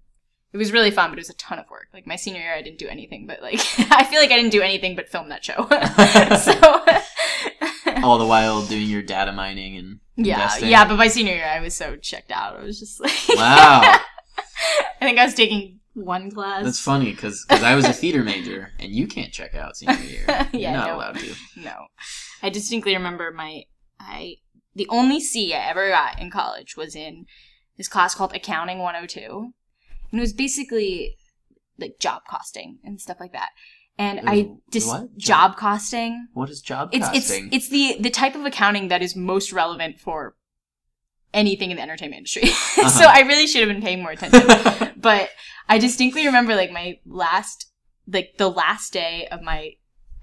[0.52, 1.88] it was really fun, but it was a ton of work.
[1.92, 3.60] Like my senior year I didn't do anything but like
[3.90, 5.66] I feel like I didn't do anything but film that show.
[6.38, 10.68] so All the while doing your data mining and Yeah, investing.
[10.70, 12.56] yeah, but my senior year I was so checked out.
[12.56, 13.80] I was just like Wow.
[13.82, 16.64] I think I was taking one class.
[16.64, 20.24] That's funny because I was a theater major and you can't check out senior year.
[20.52, 20.96] You're Yeah, not no.
[20.96, 21.34] allowed to.
[21.56, 21.86] No.
[22.42, 23.64] I distinctly remember my
[23.98, 24.36] I
[24.74, 27.26] the only C I ever got in college was in
[27.76, 29.52] this class called Accounting 102.
[30.10, 31.16] And it was basically
[31.78, 33.50] like job costing and stuff like that.
[33.98, 35.16] And I just what?
[35.18, 36.28] job costing.
[36.32, 37.46] What is job It's costing?
[37.52, 40.36] it's it's the the type of accounting that is most relevant for
[41.32, 42.46] anything in the entertainment industry.
[42.74, 43.10] so Uh-huh.
[43.12, 44.92] I really should have been paying more attention.
[44.96, 45.30] but
[45.68, 47.66] I distinctly remember like my last
[48.06, 49.72] like the last day of my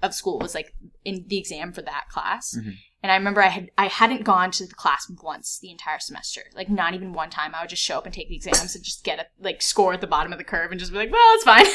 [0.02, 0.74] of school was like
[1.04, 2.54] in the exam for that class.
[2.58, 2.74] Mhm.
[3.02, 6.42] And I remember I had I hadn't gone to the class once the entire semester.
[6.54, 7.54] Like not even one time.
[7.54, 9.92] I would just show up and take the exams and just get a like score
[9.92, 11.66] at the bottom of the curve and just be like, well, it's fine.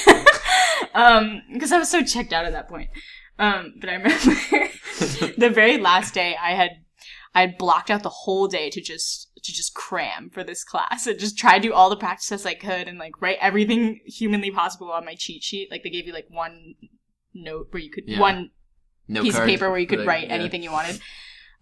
[0.93, 2.89] um, because I was so checked out at that point.
[3.39, 4.15] Um, but I remember
[5.37, 6.71] the very last day I had
[7.33, 11.07] I had blocked out the whole day to just to just cram for this class
[11.07, 13.99] and just try to do all the practice tests I could and like write everything
[14.05, 15.69] humanly possible on my cheat sheet.
[15.71, 16.75] Like they gave you like one
[17.33, 18.19] note where you could Yeah.
[18.19, 18.51] one
[19.07, 20.33] no piece of paper where you could like, write yeah.
[20.33, 20.99] anything you wanted.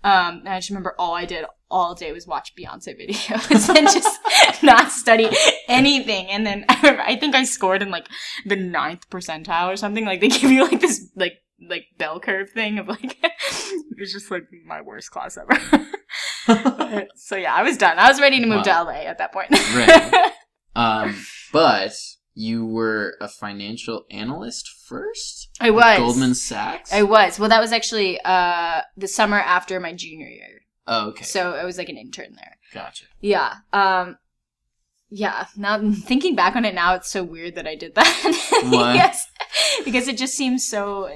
[0.03, 3.87] Um, and I just remember all I did all day was watch Beyonce videos and
[3.87, 4.19] just
[4.63, 5.29] not study
[5.67, 6.27] anything.
[6.27, 8.07] And then I remember, I think I scored in like
[8.45, 10.05] the ninth percentile or something.
[10.05, 11.33] Like they give you like this like
[11.69, 15.87] like bell curve thing of like it was just like my worst class ever.
[17.15, 17.99] so yeah, I was done.
[17.99, 18.83] I was ready to move Wow.
[18.85, 19.51] to LA at that point.
[19.51, 20.31] Right.
[20.75, 21.15] Um,
[21.53, 21.93] but
[22.33, 25.49] you were a financial analyst first.
[25.59, 26.93] I was Goldman Sachs.
[26.93, 27.37] I was.
[27.39, 30.61] Well, that was actually uh the summer after my junior year.
[30.87, 31.23] oh, okay.
[31.25, 32.57] So I was like an intern there.
[32.73, 33.05] gotcha.
[33.19, 33.55] Yeah.
[33.73, 34.17] Um
[35.09, 38.63] yeah, now thinking back on it now it's so weird that I did that.
[38.69, 38.93] Why?
[38.95, 39.27] yes.
[39.83, 41.09] Because it just seems so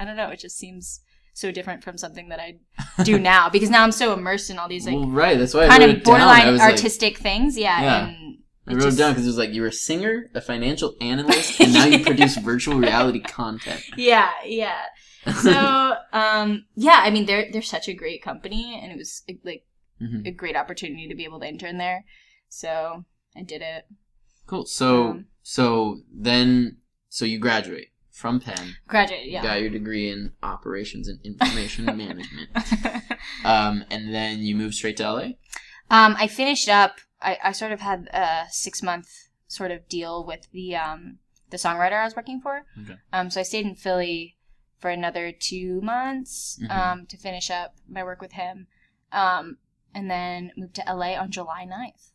[0.00, 1.00] I don't know, it just seems
[1.34, 2.54] so different from something that I
[3.02, 5.38] do now because now I'm so immersed in all these like well, right.
[5.38, 7.58] That's why kind of borderline was like- artistic things.
[7.58, 8.06] Yeah, Yeah.
[8.08, 8.25] and
[8.68, 10.94] I wrote just- it down because it was like you were a singer, a financial
[11.00, 13.82] analyst, and now you produce virtual reality content.
[13.96, 14.82] Yeah, yeah.
[15.42, 19.64] So, um yeah, I mean they're they're such a great company and it was like
[20.02, 20.26] Mhm.
[20.26, 22.04] a great opportunity to be able to intern there.
[22.48, 23.04] So
[23.36, 23.84] I did it.
[24.46, 24.66] Cool.
[24.66, 28.76] So Um, so then so you graduate from Penn.
[28.88, 29.42] Graduated, You yeah.
[29.42, 32.50] got your degree in operations and information management.
[33.44, 35.22] Um, and then you moved straight to LA.
[35.90, 36.96] um, I finished up.
[37.20, 39.08] I, I sort of had a six month
[39.48, 41.18] sort of deal with the um,
[41.50, 42.64] the songwriter I was working for.
[42.82, 42.96] Okay.
[43.12, 44.36] Um, so I stayed in Philly
[44.78, 46.70] for another two months Mhm.
[46.70, 48.66] um, to finish up my work with him,
[49.12, 49.56] um,
[49.94, 52.10] and then moved to LA on July 9th.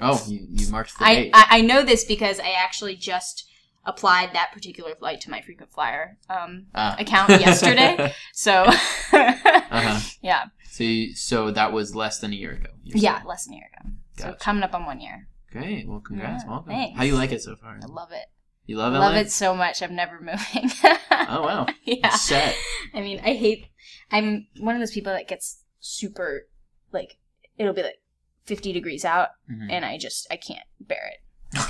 [0.00, 1.30] Oh, you, you marked the I, date.
[1.34, 3.46] I I know this because I actually just
[3.84, 6.96] applied that particular flight to my frequent flyer um, Ah.
[6.98, 8.14] account yesterday.
[8.32, 8.64] So
[9.12, 10.00] uh-huh.
[10.22, 12.70] yeah, So you, so that was less than a year ago.
[12.84, 13.26] yeah, saying?
[13.26, 13.90] less than a year ago.
[14.18, 15.28] So coming up on one year.
[15.50, 15.86] Great.
[15.88, 16.44] Well, congrats.
[16.44, 16.72] Yeah, Welcome.
[16.72, 16.98] thanks.
[16.98, 17.78] How you like it so far?
[17.82, 18.26] I love it.
[18.66, 18.98] You love it?
[18.98, 19.82] Love it so much.
[19.82, 20.70] I'm never moving.
[21.28, 21.66] Oh wow.
[21.84, 22.10] yeah.
[22.10, 22.54] Set.
[22.94, 23.66] I mean, I hate.
[24.10, 26.48] I'm one of those people that gets super,
[26.92, 27.16] like,
[27.58, 28.00] it'll be like
[28.44, 29.70] 50 degrees out, Mhm.
[29.70, 31.20] and I just I can't bear it.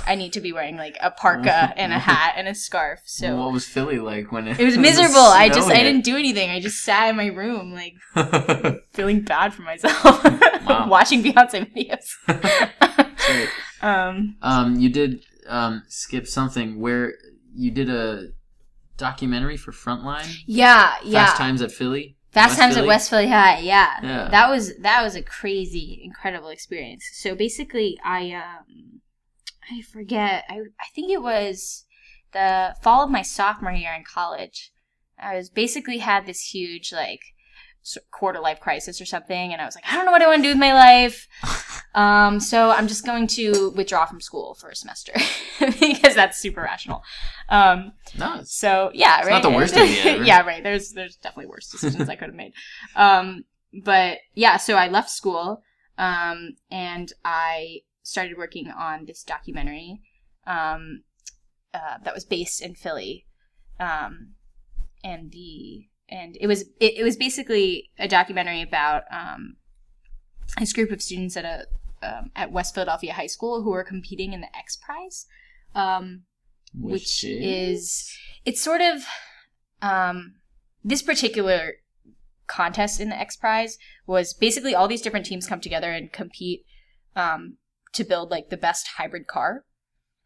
[0.05, 3.01] I need to be wearing like a parka and a hat and a scarf.
[3.05, 4.59] So what was Philly like when it?
[4.59, 5.17] it was miserable.
[5.17, 6.49] I just I didn't do anything.
[6.49, 7.95] I just sat in my room like
[8.93, 10.23] feeling bad for myself,
[10.87, 12.07] watching Beyonce videos.
[13.25, 13.49] Great.
[13.81, 17.13] um, Um, you did um skip something where
[17.53, 18.29] you did a
[18.97, 20.33] documentary for Frontline.
[20.45, 21.25] yeah, yeah.
[21.25, 22.15] Fast Times at Philly.
[22.31, 22.85] Fast West Times Philly?
[22.85, 23.93] at West Philly High, yeah.
[24.01, 24.27] Yeah.
[24.29, 27.03] That was that was a crazy, incredible experience.
[27.13, 29.01] So basically, I um,
[29.71, 30.45] I forget.
[30.49, 31.85] I I think it was
[32.31, 34.71] the fall of my sophomore year in college.
[35.19, 37.21] I was basically had this huge like
[38.11, 40.39] quarter life crisis or something, and I was like, I don't know what I want
[40.39, 41.27] to do with my life.
[41.95, 45.13] Um, so I'm just going to withdraw from school for a semester
[45.59, 47.03] because that's super rational.
[47.49, 49.33] Um, No, so yeah, It's right.
[49.33, 50.63] not the worst idea yeah, right.
[50.63, 52.53] There's there's definitely worse decisions I could have made.
[52.95, 53.43] Um,
[53.83, 55.61] but yeah, so I left school,
[55.99, 60.01] um, and I started working on this documentary,
[60.45, 61.03] um,
[61.73, 63.25] uh, that was based in Philly,
[63.79, 64.33] um,
[65.03, 69.55] and the and it was it, it was basically a documentary about um,
[70.59, 71.65] this group of students at a
[72.03, 75.25] um, at West Philadelphia High School who were competing in the X Prize.
[75.73, 76.23] Um,
[76.73, 79.05] which is it's sort of
[79.81, 80.35] um
[80.83, 81.73] this particular
[82.47, 86.65] contest in the X Prize was basically all these different teams come together and compete
[87.15, 87.57] um
[87.93, 89.65] to build like the best hybrid car.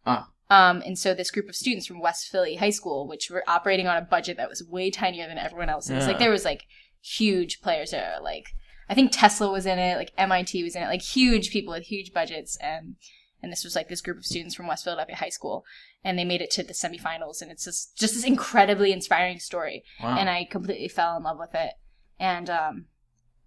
[0.06, 0.30] Ah.
[0.50, 3.88] Um, and so this group of students from West Philly High School, which were operating
[3.88, 6.08] on a budget that was way tinier than everyone else's, Yeah.
[6.08, 6.64] like there was like
[7.02, 8.48] huge players there, like
[8.90, 11.84] I think Tesla was in it, like MIT was in it, like huge people with
[11.84, 12.96] huge budgets, and
[13.44, 15.66] and this was like this group of students from West Philadelphia High School,
[16.04, 19.84] and they made it to the semifinals, and it's just just this incredibly inspiring story,
[20.02, 20.18] wow.
[20.18, 21.74] and I completely fell in love with it,
[22.20, 22.86] and um,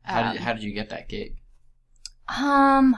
[0.03, 1.37] how um, did how did you get that gig?
[2.29, 2.95] um,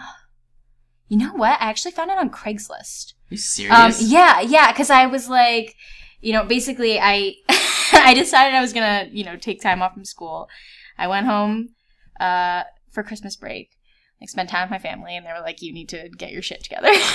[1.13, 1.61] you know what?
[1.61, 3.13] I actually found it on Craigslist.
[3.31, 4.11] Are you Um, serious?
[4.11, 5.75] yeah, yeah, because I was like,
[6.23, 7.35] you know, basically, I
[7.93, 10.49] I decided I was gonna, you know, take time off from school.
[10.97, 11.75] I went home
[12.19, 13.69] uh, for Christmas break,
[14.21, 16.41] like spent time with my family, and they were like, "You need to get your
[16.41, 16.89] shit together."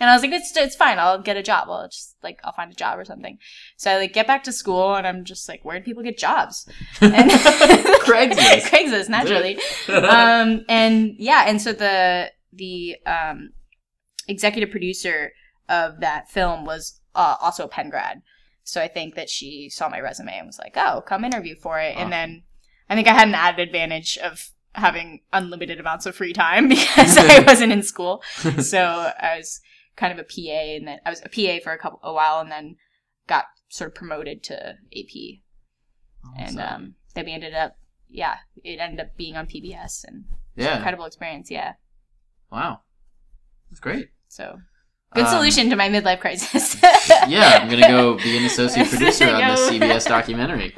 [0.00, 0.98] and I was like, "It's it's fine.
[0.98, 1.68] I'll get a job.
[1.68, 3.36] I'll just like I'll find a job or something."
[3.76, 6.16] So I like get back to school, and I'm just like, "Where do people get
[6.16, 6.66] jobs?"
[7.02, 7.30] And
[8.08, 8.62] Craigslist.
[8.70, 13.50] Craigslist, naturally um, and yeah, and so the the um,
[14.26, 15.32] executive producer
[15.68, 18.22] of that film was uh, also a Penn grad.
[18.62, 21.80] So I think that she saw my resume and was like, "Oh, come interview for
[21.80, 22.04] it." Awesome.
[22.04, 22.42] And then
[22.90, 27.16] I think I had an added advantage of having unlimited amounts of free time because
[27.18, 28.22] I wasn't in school.
[28.60, 29.60] So I was
[29.96, 32.40] kind of a PA, and then I was a PA for a couple a while,
[32.40, 32.76] and then
[33.26, 35.40] got sort of promoted to AP
[36.36, 36.74] and Awesome.
[36.74, 37.76] um, then we ended up,
[38.08, 40.24] yeah, it ended up being on PBS and
[40.56, 40.76] yeah.
[40.76, 41.74] incredible experience, yeah.
[42.50, 42.80] Wow.
[43.70, 44.08] That's great.
[44.28, 44.58] So
[45.14, 46.76] good Um, solution to my midlife crisis.
[47.28, 49.70] yeah, I'm gonna go be an associate producer on this.
[49.70, 50.74] CBS documentary,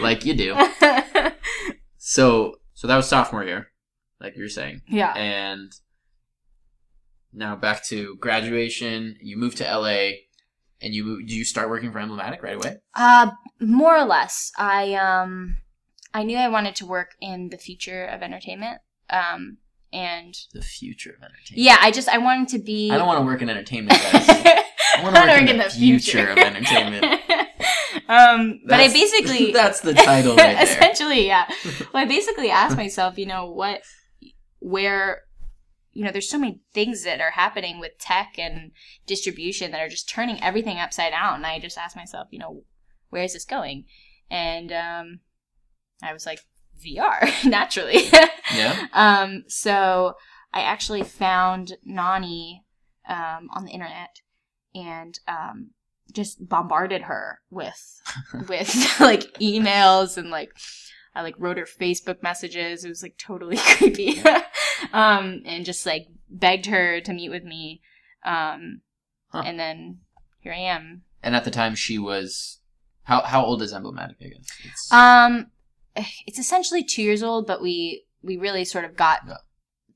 [0.00, 0.56] like you do.
[2.06, 3.68] So, so that was sophomore year,
[4.20, 5.72] like you were saying, yeah, and
[7.32, 9.16] now back to graduation.
[9.22, 10.10] You moved to LA,
[10.82, 12.76] and you did you start working for Emblematic right away?
[12.94, 14.52] uh, more or less.
[14.58, 15.56] I um,
[16.12, 18.80] I knew I wanted to work in the future of entertainment.
[19.08, 19.56] Um,
[19.94, 21.64] and The future of entertainment.
[21.64, 22.90] yeah, I just I wanted to be.
[22.90, 24.26] I don't want to work in entertainment, guys.
[24.28, 27.04] I wanna work in the future of entertainment.
[28.08, 30.62] um, but I basically that's the title right there.
[30.62, 31.48] Essentially, yeah.
[31.92, 33.82] Well, I basically asked myself, you know, what,
[34.60, 35.22] where,
[35.92, 38.72] you know, there's so many things that are happening with tech and
[39.06, 41.36] distribution that are just turning everything upside down.
[41.36, 42.62] And I just asked myself, you know,
[43.10, 43.84] where is this going?
[44.30, 45.20] And um,
[46.02, 46.40] I was like,
[46.82, 48.04] VR, naturally.
[48.54, 48.86] Yeah.
[48.92, 50.14] um, so
[50.52, 52.62] I actually found Nonny
[53.08, 54.20] um, on the internet
[54.74, 55.70] and um,
[56.12, 58.00] just bombarded her with
[58.48, 60.50] with like emails and like
[61.14, 62.84] I like wrote her Facebook messages.
[62.84, 64.20] It was like totally creepy,
[64.92, 67.80] um, and just like begged her to meet with me.
[68.24, 68.80] Um,
[69.28, 69.42] Huh.
[69.44, 69.98] And then
[70.38, 71.02] here I am.
[71.20, 72.60] And at the time, she was
[73.02, 74.16] how how old is emblematic?
[74.20, 74.46] I guess.
[74.64, 75.46] It's, Um,
[76.26, 79.36] it's essentially two years old, but we we really sort of got Yeah.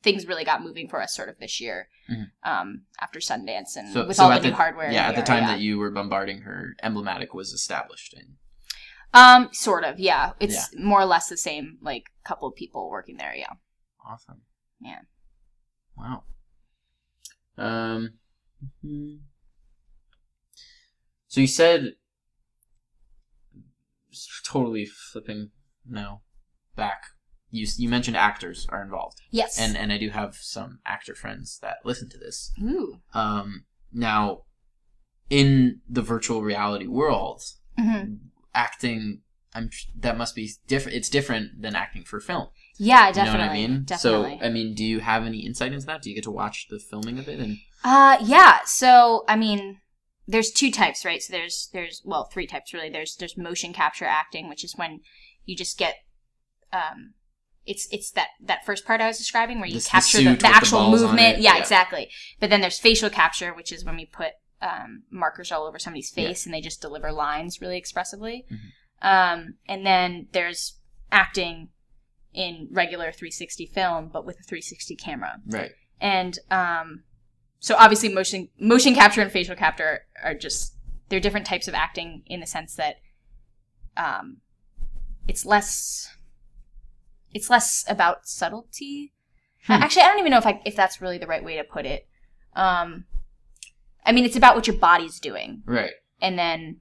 [0.03, 1.89] things really got moving for us sort of this year.
[2.11, 2.31] Mhm.
[2.43, 4.91] Um, after Sundance and so, with so all the at new hardware.
[4.91, 5.53] Yeah, at the time yeah.
[5.53, 8.15] that you were bombarding her, emblematic was established.
[8.15, 8.37] in.
[9.13, 10.33] Um, sort of, yeah.
[10.41, 13.53] It's more or less the same, like couple of people working there, yeah.
[14.07, 14.43] awesome.
[14.81, 15.01] Yeah.
[15.97, 16.25] Wow.
[17.57, 18.19] Um.
[18.85, 19.21] mhm.
[21.27, 21.95] So you said,
[24.45, 25.51] totally flipping
[25.91, 26.23] now
[26.77, 27.03] back.
[27.51, 29.59] You you mentioned actors are involved, Yes.
[29.59, 32.53] and and I do have some actor friends that listen to this.
[32.63, 33.01] Ooh.
[33.15, 33.65] Um.
[33.93, 34.43] Now,
[35.31, 37.43] in the virtual reality world,
[37.79, 38.15] hmm
[38.55, 39.23] acting.
[39.55, 40.97] I'm that must be different.
[40.99, 42.49] It's different than acting for film.
[42.77, 43.39] Yeah, You definitely.
[43.41, 43.85] know what I mean?
[43.85, 44.39] Definitely.
[44.41, 46.03] So, I mean, do you have any insight into that?
[46.03, 47.41] Do you get to watch the filming of it?
[47.41, 48.59] And Uh, yeah.
[48.67, 49.81] So, I mean,
[50.29, 51.23] there's two types, right?
[51.23, 52.91] So there's there's well, three types really.
[52.91, 55.01] There's there's motion capture acting, which is when
[55.49, 55.95] you just get
[56.73, 57.15] um
[57.67, 60.25] it's it's that that first part I was describing where you The- the capture the,
[60.31, 61.39] the, the actual on movement.
[61.41, 61.59] Yeah, yeah.
[61.61, 62.09] exactly.
[62.41, 66.13] But then there's facial capture, which is when we put um, markers all over somebody's
[66.17, 66.29] Yeah.
[66.29, 68.45] face and they just deliver lines really expressively.
[68.51, 68.59] Mhm.
[69.01, 70.79] Um, and then there's
[71.13, 71.69] acting
[72.35, 77.05] in regular 360 film, but with a 360 camera right, and um,
[77.61, 80.75] so obviously motion motion capture and facial capture are just
[81.09, 82.97] they're different types of acting in the sense that
[83.97, 84.39] um,
[85.29, 86.11] it's less
[87.33, 89.13] it's less about subtlety.
[89.67, 89.73] Hmm.
[89.73, 91.85] Actually, I don't even know if I, if that's really the right way to put
[91.85, 92.09] it.
[92.57, 93.05] Um,
[94.05, 96.81] I mean, it's about what your body's doing, right, and then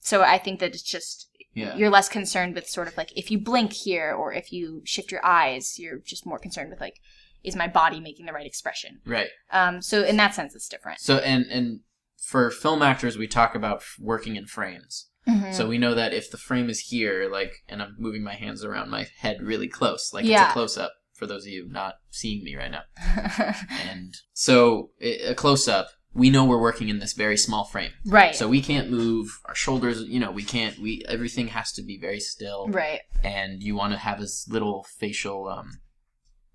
[0.00, 3.30] so I think that it's just yeah, you're less concerned with sort of like if
[3.30, 7.00] you blink here or if you shift your eyes, you're just more concerned with like
[7.44, 9.00] is my body making the right expression.
[9.04, 9.28] right.
[9.50, 11.00] Um, so in that sense, it's different.
[11.00, 11.80] So, and and
[12.16, 15.08] for film actors, we talk about working in frames.
[15.28, 15.52] Mm-hmm.
[15.52, 18.62] So we know that if the frame is here, like, and I'm moving my hands
[18.64, 21.94] around my head really close, like it's a close up for those of you not
[22.10, 22.82] seeing me right now.
[23.88, 27.90] And so a close up, we know we're working in this very small frame.
[28.04, 28.34] right.
[28.36, 31.98] So we can't move our shoulders, you know, we can't we everything has to be
[31.98, 33.00] very still right.
[33.22, 35.80] and you want to have as little facial um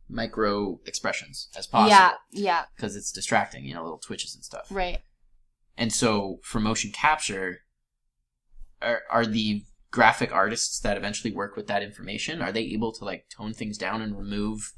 [0.08, 2.14] micro expressions as possible Yeah.
[2.32, 2.64] Yeah.
[2.76, 4.68] because it's distracting, you know, little twitches and stuff.
[4.70, 5.00] Right.
[5.78, 7.60] And so for motion capture
[8.82, 13.04] are are the graphic artists that eventually work with that information are they able to
[13.04, 14.74] like tone things down and remove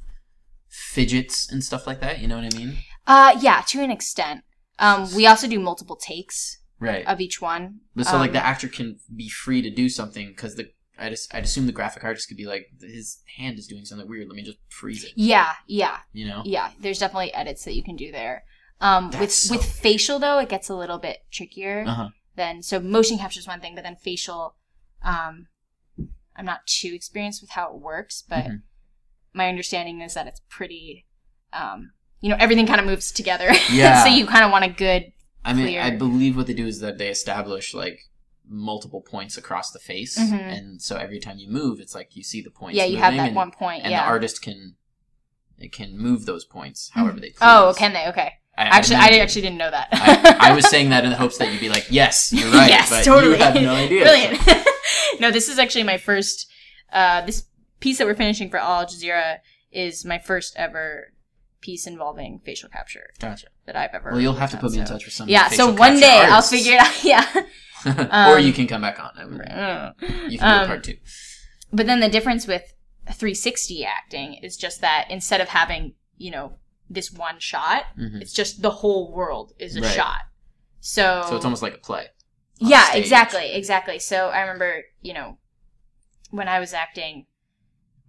[0.70, 2.78] fidgets and stuff like that, you know what I mean?
[3.06, 4.44] Uh, yeah, to an extent.
[4.80, 7.06] Um, we also do multiple takes Right.
[7.06, 7.82] of each one.
[7.96, 11.10] But so like Um, the actor can be free to do something because the I
[11.10, 14.28] just I'd assume the graphic artist could be like his hand is doing something weird.
[14.28, 15.12] Let me just freeze it.
[15.16, 15.54] Yeah.
[15.68, 15.98] Yeah.
[16.14, 16.42] You know?
[16.46, 16.72] Yeah.
[16.80, 18.44] There's definitely edits that you can do there.
[18.80, 21.84] Um, with so with facial though, it gets a little bit trickier.
[21.88, 22.10] Uh huh.
[22.42, 24.56] Then so motion capture is one thing but then facial
[25.04, 25.48] um
[26.36, 28.62] i'm not too experienced with how it works but Mhm.
[29.34, 31.06] my understanding is that it's pretty
[31.54, 34.04] um you know everything kind of moves together Yeah.
[34.04, 35.12] so you kind of want a good
[35.44, 35.82] I mean, Clear.
[35.82, 38.00] I believe what they do is that they establish like
[38.48, 40.40] multiple points across the face, Mhm.
[40.56, 42.78] and so every time you move, it's like you see the points.
[42.78, 44.76] yeah you have that and, one point and yeah the artist can
[45.58, 47.38] it can move those points however they please.
[47.42, 49.20] oh can they okay I, actually i, imagine.
[49.22, 51.70] actually didn't know that I, I was saying that in the hopes that you'd be
[51.70, 54.04] like, yes, you're right, yes but totally you have no idea.
[54.06, 54.40] brilliant
[55.20, 56.48] no this is actually my first
[56.94, 57.46] uh this
[57.80, 59.38] piece that we're finishing for Al Jazeera
[59.72, 61.14] is my first ever
[61.62, 63.48] piece involving facial capture Gotcha.
[63.66, 64.12] that I've ever.
[64.12, 65.30] Well, you'll have to put me in touch with some.
[65.30, 67.04] Yeah, so one day I'll figure it out.
[67.04, 67.26] Yeah.
[68.32, 69.12] or Um, you can come back on.
[69.18, 70.98] I would- You can do Um, a part two.
[71.72, 72.74] But then the difference with
[73.12, 76.58] 360 acting is just that instead of having, you know,
[76.94, 78.22] this one shot, Mhm.
[78.22, 79.92] it's just the whole world is a Right.
[79.96, 80.22] shot.
[80.80, 82.08] So, So it's almost like a play.
[82.58, 83.04] yeah, stage.
[83.04, 83.98] exactly, exactly.
[84.00, 85.38] So I remember, you know,
[86.32, 87.26] when I was acting,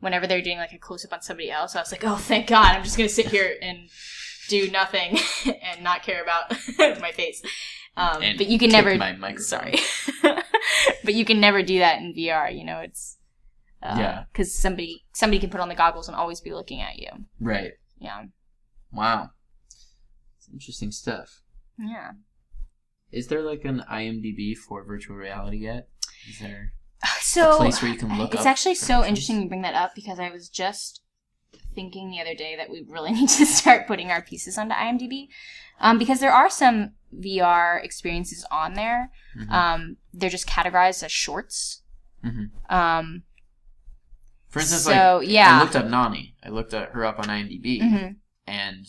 [0.01, 2.17] whenever they were doing like a close up on somebody else, I was like, oh,
[2.17, 3.89] thank God, I'm just gonna sit here and
[4.49, 5.19] do nothing
[5.63, 6.51] and not care about
[7.01, 7.43] my face.
[7.97, 8.95] Um, but you can never.
[8.97, 9.45] my microphone.
[9.45, 9.77] Sorry,
[11.05, 12.51] but you can never do that in VR.
[12.51, 13.19] You know, it's
[13.83, 14.25] uh, Yeah.
[14.33, 17.11] because somebody somebody can put on the goggles and always be looking at you.
[17.41, 17.73] Right.
[17.99, 18.25] Yeah,
[18.93, 19.31] Wow.
[20.39, 21.41] It's interesting stuff.
[21.79, 22.13] yeah.
[23.11, 25.89] Is there like an IMDb for virtual reality yet?
[26.31, 26.73] Is there
[27.21, 29.95] So a place where you can look it's actually so interesting you bring that up
[29.95, 31.03] because I was just
[31.75, 35.29] thinking the other day that we really need to start putting our pieces onto IMDb
[35.81, 39.11] um, because there are some VR experiences on there.
[39.39, 39.51] Mhm.
[39.51, 41.83] Um, they're just categorized as shorts.
[42.25, 42.51] Mhm.
[42.73, 43.25] Um,
[44.49, 45.59] For instance, so like yeah.
[45.59, 46.35] I looked up Nonny.
[46.43, 48.17] I looked at her up on IMDb, Mhm.
[48.47, 48.87] And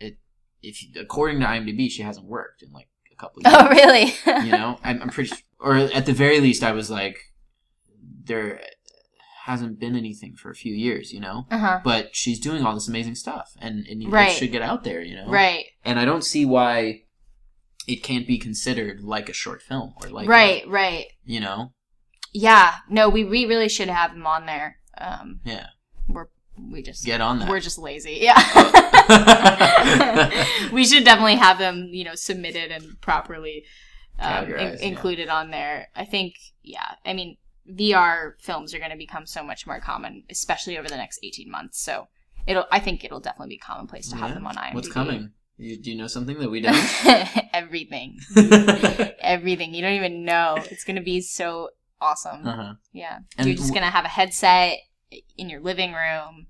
[0.00, 0.18] it
[0.62, 3.62] if you- according to IMDb, she hasn't worked in like a couple of years.
[3.62, 4.14] Oh, really?
[4.46, 7.16] you know, I'm, I'm pretty, or at the very least, I was like,
[8.24, 8.60] there
[9.44, 11.46] hasn't been anything for a few years, you know.
[11.50, 11.80] uh huh.
[11.84, 15.16] But she's doing all this amazing stuff, and, and it should get out there, you
[15.16, 15.28] know.
[15.28, 15.64] Right.
[15.84, 17.02] And I don't see why
[17.88, 20.68] it can't be considered like a short film or like, a- right.
[20.68, 21.06] Right.
[21.24, 21.72] you know,
[22.32, 22.74] Yeah.
[22.88, 24.76] No, we, we really should have him on there.
[24.96, 25.66] Um, yeah,
[26.08, 26.28] we're
[26.70, 27.48] we just get on that.
[27.48, 28.18] we're just lazy.
[28.20, 28.38] Yeah.
[30.72, 33.64] we should definitely have them, you know, submitted and properly
[34.18, 34.86] um, in- Categorized, yeah.
[34.86, 35.88] included on there.
[35.96, 36.94] I think, yeah.
[37.04, 37.36] I mean,
[37.70, 41.50] VR films are going to become so much more common, especially over the next eighteen
[41.50, 41.80] months.
[41.82, 42.08] So
[42.46, 42.66] it'll.
[42.72, 44.34] I think it'll definitely be commonplace to have Yeah.
[44.34, 44.74] them on IMDb.
[44.74, 45.30] What's coming?
[45.58, 46.76] You, do you know something that we don't?
[47.54, 48.18] Everything.
[49.20, 49.74] Everything.
[49.74, 50.56] You don't even know.
[50.70, 52.46] It's going to be so awesome.
[52.46, 52.74] uh-huh.
[52.92, 53.18] Yeah.
[53.38, 54.78] And You're just going to have a headset
[55.36, 56.46] in your living room,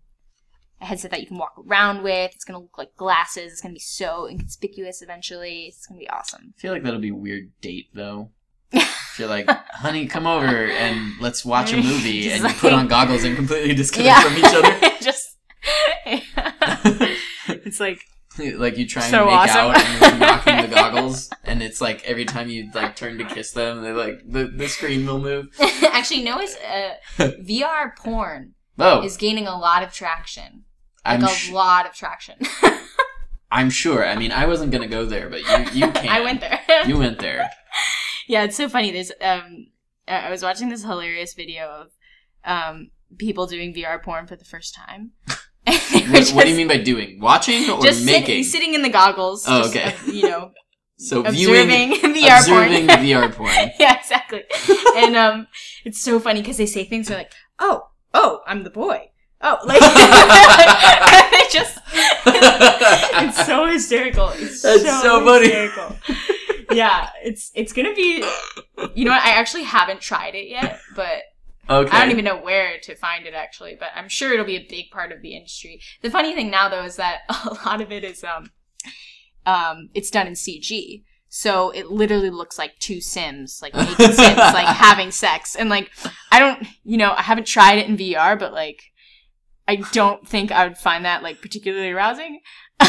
[0.81, 2.33] a headset that you can walk around with.
[2.35, 3.53] It's going to look like glasses.
[3.53, 5.67] It's going to be so inconspicuous eventually.
[5.67, 6.55] It's going to be awesome.
[6.57, 8.31] I feel like that'll be a weird date though.
[9.13, 12.89] If you're like, honey, come over and let's watch a movie, and you put on
[12.89, 14.97] goggles and completely disconnect from each other.
[15.03, 15.37] just.
[17.47, 18.01] it's like,
[18.59, 19.57] like you try and So make awesome.
[19.57, 23.25] out and you're knocking the goggles, and it's like every time you like turn to
[23.25, 25.49] kiss them, they like the, the screen will move.
[25.61, 30.65] actually, no, it's uh, VR porn Oh, is gaining a lot of traction.
[31.05, 32.37] Like I'm a sh- lot of traction.
[33.51, 34.07] I'm sure.
[34.07, 36.09] I mean, I wasn't gonna go there, but you you can.
[36.09, 36.61] I went there.
[36.87, 37.51] You went there.
[38.27, 38.91] yeah, it's so funny.
[38.93, 39.67] There's um,
[40.09, 41.89] I I was watching this hilarious video of
[42.45, 45.11] um people doing VR porn for the first time.
[45.67, 45.73] They
[46.07, 47.21] were What, what do you mean by doing?
[47.21, 49.45] Watching or Just sit- sitting in the goggles.
[49.49, 49.95] Oh, just, okay.
[49.95, 50.51] uh, you know,
[50.97, 52.99] so viewing, observing VR observing porn.
[53.01, 53.71] VR porn.
[53.79, 54.43] yeah, exactly.
[54.97, 55.47] and um,
[55.85, 59.11] it's so funny because they say things like, "Oh, oh, I'm the boy."
[59.45, 59.81] Oh, like
[61.31, 61.79] they just.
[62.27, 64.29] it's so hysterical.
[64.35, 65.51] It's That's so, so funny.
[65.51, 65.97] hysterical.
[66.73, 68.25] yeah, it's it's gonna be.
[68.95, 69.23] You know what?
[69.23, 71.23] I actually haven't tried it yet, but
[71.71, 71.97] Okay.
[71.97, 73.77] I don't even know where to find it actually.
[73.79, 75.81] But I'm sure it'll be a big part of the industry.
[76.03, 78.51] The funny thing now though is that a lot of it is um,
[79.47, 81.05] um, it's done in CG.
[81.35, 85.57] So it literally looks like two Sims, like naked Sims, like having sex.
[85.57, 85.91] And like,
[86.31, 88.83] I don't, you know, I haven't tried it in VR, but like,
[89.67, 92.41] I don't think I would find that like particularly arousing.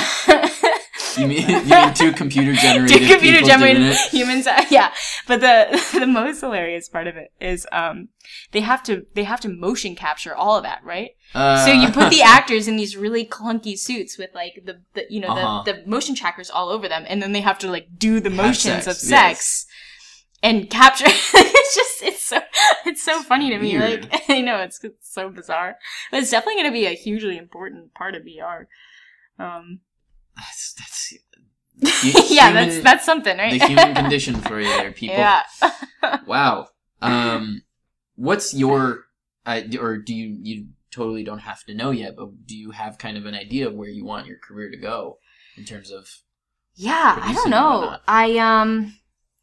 [1.24, 4.93] You mean you mean two computer generated Two computer generated humans, uh, yeah.
[5.28, 8.09] But the the most hilarious part of it is um
[8.51, 11.11] they have to they have to motion capture all of that, right?
[11.36, 15.05] Uh, so you put the actors in these really clunky suits with like the, the
[15.09, 15.64] you know Uh-huh.
[15.64, 18.30] the, the motion trackers all over them, and then they have to like do the
[18.30, 19.09] motions sex, of yes.
[19.09, 19.66] sex
[20.43, 21.05] and capture.
[21.07, 22.39] it's just it's so
[22.86, 23.78] it's so funny to me.
[23.78, 24.11] Weird.
[24.11, 25.76] Like I know it's, it's so bizarre,
[26.11, 28.66] but it's definitely going to be a hugely important part of VR.
[29.39, 29.80] Um,
[30.36, 31.13] that's, that's,
[32.31, 33.59] yeah, human- that's that's something, right?
[33.59, 35.17] the human condition for you there, people.
[35.17, 35.43] Yeah.
[36.27, 36.67] Wow.
[37.01, 37.63] Um,
[38.15, 39.05] what's your,
[39.45, 42.97] uh, or do you you totally don't have to know yet, but do you have
[42.97, 45.17] kind of an idea of where you want your career to go
[45.57, 46.07] in terms of?
[46.75, 47.97] Yeah, I don't know.
[48.07, 48.95] I um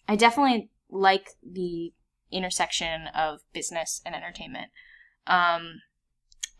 [0.09, 1.93] I definitely like the
[2.30, 4.68] intersection of business and entertainment.
[5.26, 5.80] Um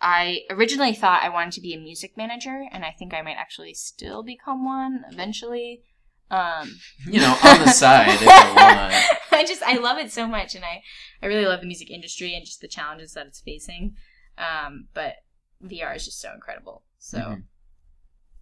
[0.03, 3.37] I originally thought I wanted to be a music manager and I think I might
[3.37, 5.83] actually still become one eventually.
[6.31, 8.27] Um You know, on the side if you
[8.57, 8.95] want.
[9.33, 10.83] I just I love it so much and I
[11.23, 13.95] I really love the music industry and just the challenges that it's facing.
[14.39, 15.17] Um but
[15.63, 16.83] VR is just so incredible.
[16.99, 17.43] So Mhm.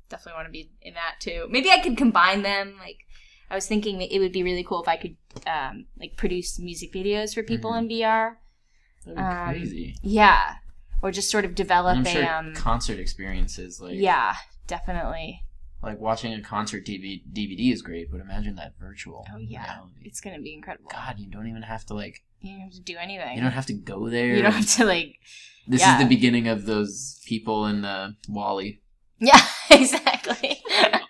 [0.09, 1.47] definitely want to be in that too.
[1.51, 2.77] Maybe I could combine them.
[2.79, 2.99] Like
[3.51, 6.93] I was thinking it would be really cool if I could um, like produce music
[6.93, 7.79] videos for people Mhm.
[7.79, 8.37] in VR.
[9.05, 9.95] That'd be Um, crazy.
[10.03, 10.57] Yeah,
[11.03, 12.55] or just sort of develop I'm sure um.
[12.55, 14.35] concert experiences like Yeah,
[14.67, 15.45] definitely.
[15.83, 19.27] like watching a concert TV, DVD is great, but imagine that virtual.
[19.33, 20.01] Oh yeah, reality.
[20.05, 20.91] it's gonna be incredible.
[20.91, 22.23] God, you don't even have to like.
[22.41, 23.37] You don't have to do anything.
[23.37, 24.35] You don't have to go there.
[24.35, 25.19] You don't have to like.
[25.67, 25.97] This yeah.
[25.97, 28.81] is the beginning of those people in uh, WALL-E
[29.19, 29.41] Yeah,
[29.71, 30.63] exactly.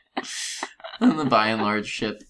[1.12, 2.22] on the by and large ship.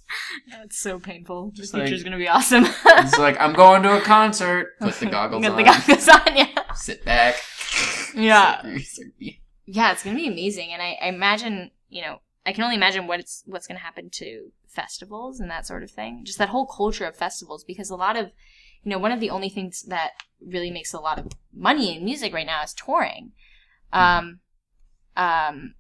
[0.50, 1.50] That's so painful.
[1.50, 2.64] The Just future's like- gonna be awesome.
[2.66, 4.76] It's like I'm going to a concert.
[4.80, 5.56] Put the goggles Got on.
[5.56, 6.36] the goggles on.
[6.36, 6.72] Yeah.
[6.74, 7.36] Sit back.
[8.14, 8.62] Yeah.
[9.66, 13.06] Yeah, it's gonna be amazing, and I, I imagine, you know, I can only imagine
[13.06, 16.22] what it's what's gonna happen to festivals and that sort of thing.
[16.24, 18.26] Just that whole culture of festivals, because a lot of,
[18.82, 20.12] you know, one of the only things that
[20.44, 23.32] really makes a lot of money in music right now is touring.
[23.92, 24.40] Um,
[25.16, 25.74] Um,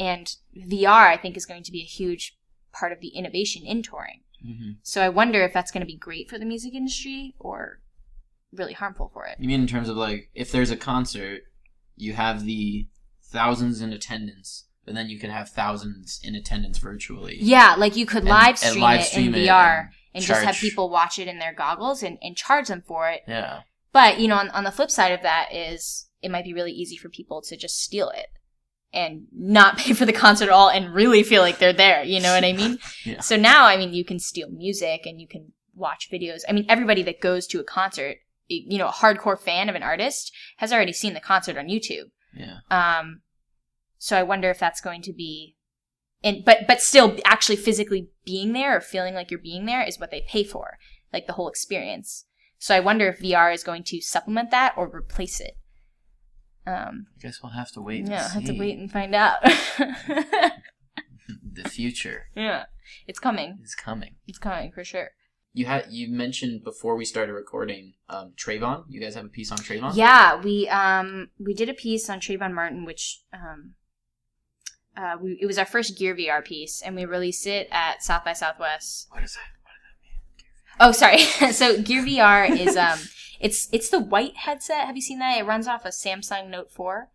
[0.00, 2.36] and VR, I think, is going to be a huge
[2.72, 4.22] part of the innovation in touring.
[4.42, 7.80] hmm So I wonder if that's going to be great for the music industry or
[8.52, 9.36] really harmful for it.
[9.38, 11.42] You mean in terms of like if there's a concert,
[11.96, 12.88] you have the
[13.22, 17.36] thousands in attendance, but then you could have thousands in attendance virtually.
[17.40, 20.24] Yeah, like you could And- live and stream live it in it VR and and,
[20.24, 23.20] just have people watch it in their goggles and, and charge them for it.
[23.28, 23.60] Yeah.
[23.92, 26.72] But, you know, on, on the flip side of that is it might be really
[26.72, 28.26] easy for people to just steal it
[28.92, 32.02] and not pay for the concert at all and really feel like they're there.
[32.02, 32.78] You know what I mean?
[33.04, 33.20] Yeah.
[33.20, 36.42] So now, I mean, you can steal music and you can watch videos.
[36.48, 39.82] I mean, everybody that goes to a concert, you know, a hardcore fan of an
[39.82, 42.10] artist has already seen the concert on YouTube.
[42.34, 42.58] Yeah.
[42.70, 43.22] Um,
[43.96, 45.56] so I wonder if that's going to be,
[46.22, 49.98] and but but still actually physically being there or feeling like you're being there is
[49.98, 50.78] what they pay for,
[51.12, 52.26] like the whole experience.
[52.58, 55.56] So I wonder if VR is going to supplement that or replace it.
[56.66, 58.06] Um, I guess we'll have to wait.
[58.06, 59.38] yeah, have to wait and find out.
[61.52, 62.64] The future yeah,
[63.06, 63.58] it's coming.
[63.62, 64.16] It's coming.
[64.26, 65.10] It's coming for sure.
[65.52, 68.84] You had you mentioned before we started recording um, Trayvon.
[68.88, 69.92] You guys have a piece on Trayvon.
[69.94, 73.74] Yeah, we um we did a piece on Trayvon Martin, which um
[74.96, 78.24] uh we, it was our first Gear VR piece, and we released it at South
[78.24, 79.08] by Southwest.
[79.10, 79.40] What is that?
[79.62, 79.72] What
[80.92, 81.24] does that mean?
[81.28, 81.52] Oh, sorry.
[81.52, 82.98] so Gear VR is um
[83.40, 84.86] it's it's the white headset.
[84.86, 85.38] Have you seen that?
[85.38, 87.08] It runs off a Samsung Note Four.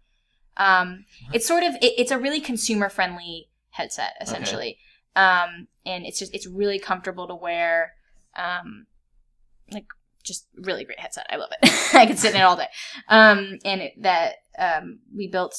[0.57, 4.79] Um, it's sort of it, it's a really consumer friendly headset essentially.
[5.15, 7.93] Um, and it's just it's really comfortable to wear.
[8.35, 8.87] Um,
[9.71, 9.85] like
[10.23, 11.27] just really great headset.
[11.29, 11.69] I love it.
[11.93, 12.67] I could sit in it all day.
[13.07, 15.55] Um, and it, that um, we built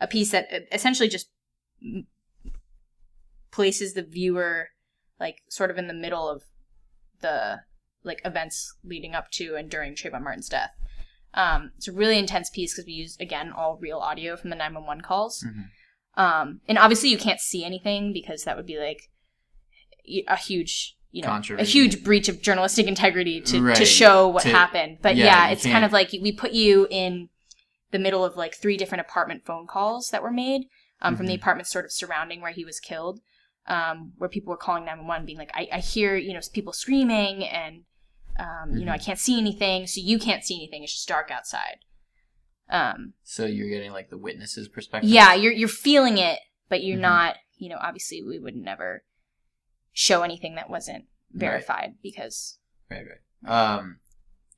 [0.00, 1.28] a piece that essentially just
[3.50, 4.68] places the viewer
[5.20, 6.42] like sort of in the middle of
[7.20, 7.60] the
[8.04, 10.70] like events leading up to and during Trayvon Martin's death.
[11.34, 14.56] Um, it's a really intense piece because we used again all real audio from the
[14.56, 15.44] 911 calls.
[15.46, 15.68] Mhm.
[16.22, 19.08] Um, and obviously you can't see anything because that would be like
[20.28, 24.50] a huge, you know, a huge breach of journalistic integrity to, to show what To-
[24.50, 24.98] happened.
[25.00, 27.28] But yeah, yeah, it's kind of like we put you in
[27.92, 30.62] the middle of like three different apartment phone calls that were made
[31.00, 31.36] um, from the Mhm.
[31.40, 33.20] apartments sort of surrounding where he was killed,
[33.66, 37.44] um, where people were calling 911 being like, I, I hear, you know, people screaming
[37.44, 37.84] and,
[38.38, 39.04] um, you know, I Mhm.
[39.04, 39.86] can't see anything.
[39.86, 40.82] So you can't see anything.
[40.82, 41.78] It's just dark outside.
[42.68, 45.10] Um, So you're getting like the witness's perspective.
[45.10, 47.02] yeah, you're, you're feeling it, but you're Mhm.
[47.02, 49.04] not, you know, obviously we would never
[49.92, 51.04] show anything that wasn't
[51.34, 51.40] Right.
[51.40, 52.58] verified because
[52.90, 53.04] Right.
[53.42, 53.50] Right.
[53.50, 54.00] Um,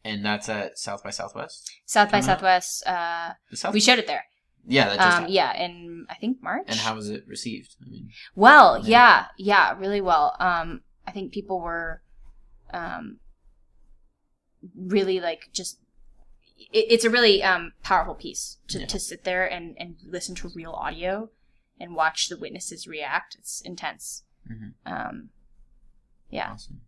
[0.05, 1.71] and that's at South by Southwest.
[1.87, 3.73] South by Southwest, uh, South.
[3.75, 4.25] we showed it there.
[4.67, 5.19] yeah, that just.
[5.23, 6.65] Um, yeah, in I think March.
[6.69, 7.77] And how was it received?
[7.85, 10.37] I mean, Well, yeah, yeah, really well.
[10.41, 12.03] Um, I think people were,
[12.73, 13.21] um,
[14.77, 15.79] really like just.
[16.73, 18.87] It, it's a really um powerful piece to, Yeah.
[18.87, 21.31] to sit there and and listen to real audio,
[21.81, 23.37] and watch the witnesses react.
[23.39, 24.25] It's intense.
[24.51, 24.75] Mhm.
[24.87, 25.31] Um,
[26.31, 26.83] yeah, awesome.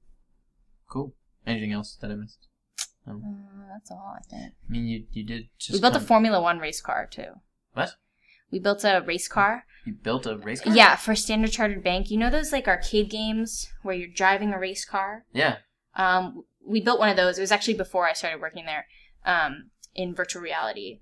[0.89, 1.15] Cool.
[1.47, 2.47] Anything else that I missed?
[3.09, 3.13] uh,
[3.73, 4.55] that's all I think.
[4.69, 5.73] I mean, you you did just.
[5.75, 7.41] we built a Formula One race car too.
[7.73, 7.91] What?
[8.51, 9.65] We built a race car.
[9.85, 10.73] You built a race car.
[10.75, 12.11] Yeah, for Standard Chartered Bank.
[12.11, 15.25] You know those like arcade games where you're driving a race car?
[15.33, 15.57] Yeah.
[15.95, 17.39] Um, we built one of those.
[17.39, 18.87] It was actually before I started working there
[19.25, 21.01] um, in virtual reality.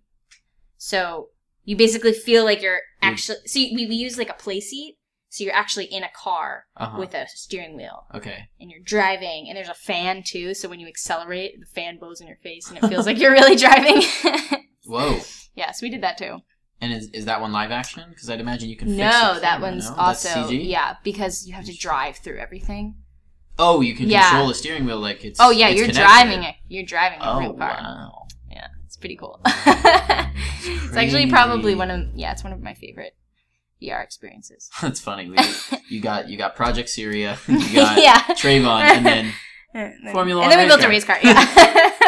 [0.77, 1.29] So
[1.65, 3.39] you basically feel like you're actually.
[3.47, 4.97] So we, we use like a play seat.
[5.31, 6.97] So you're actually in a car Uh-huh.
[6.97, 8.45] with a steering wheel Okay.
[8.61, 9.47] and you're driving.
[9.49, 10.55] And there's a fan too.
[10.55, 13.33] So when you accelerate, the fan blows in your face and it feels like you're
[13.33, 14.03] really driving.
[14.87, 15.19] Whoa.
[15.57, 16.39] yeah, so we did that too.
[16.81, 18.05] And is is that one live action?
[18.11, 18.89] Because I'd imagine you can.
[18.89, 19.05] Fix it.
[19.09, 19.97] No, that one's no?
[19.97, 22.97] Also yeah because you have to drive through everything.
[23.59, 24.29] Oh, you can Yeah.
[24.29, 25.39] control the steering wheel like it's.
[25.41, 26.03] Oh yeah, it's you're connected.
[26.03, 26.55] driving it.
[26.69, 27.69] You're driving a Oh real car.
[27.81, 28.27] wow.
[28.51, 29.41] Yeah, it's pretty cool.
[29.47, 33.17] it's actually probably one of yeah, it's one of my favorite
[33.83, 34.71] VR experiences.
[34.83, 35.31] That's funny.
[35.31, 35.37] We,
[35.89, 38.23] you got you got Project Syria, you got yeah.
[38.35, 39.33] Trayvon, and then
[39.75, 41.19] And then- Formula and then we built a race car.
[41.23, 41.35] Yeah.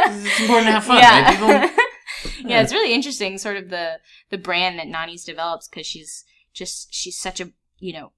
[0.09, 1.23] it's important to have fun, yeah.
[1.23, 2.49] right, people?
[2.51, 3.99] yeah, it's really interesting, sort of the
[4.31, 6.25] the brand that Nonny's develops because she's
[6.55, 8.13] just she's such a you know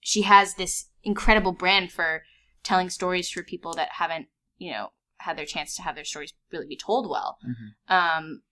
[0.00, 2.22] she has this incredible brand for
[2.62, 4.88] telling stories for people that haven't you know
[5.18, 7.38] had their chance to have their stories really be told well.
[7.44, 7.94] Mhm.
[7.94, 8.42] Um,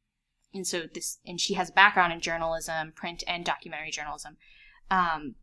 [0.55, 4.37] and so this and she has a background in journalism, print and documentary journalism.
[4.91, 5.35] Um,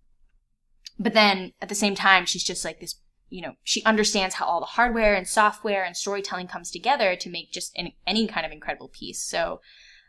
[0.98, 2.96] but then at the same time, she's just like this
[3.30, 7.30] you know she understands how all the hardware and software and storytelling comes together to
[7.30, 9.62] make just an, any kind of incredible piece so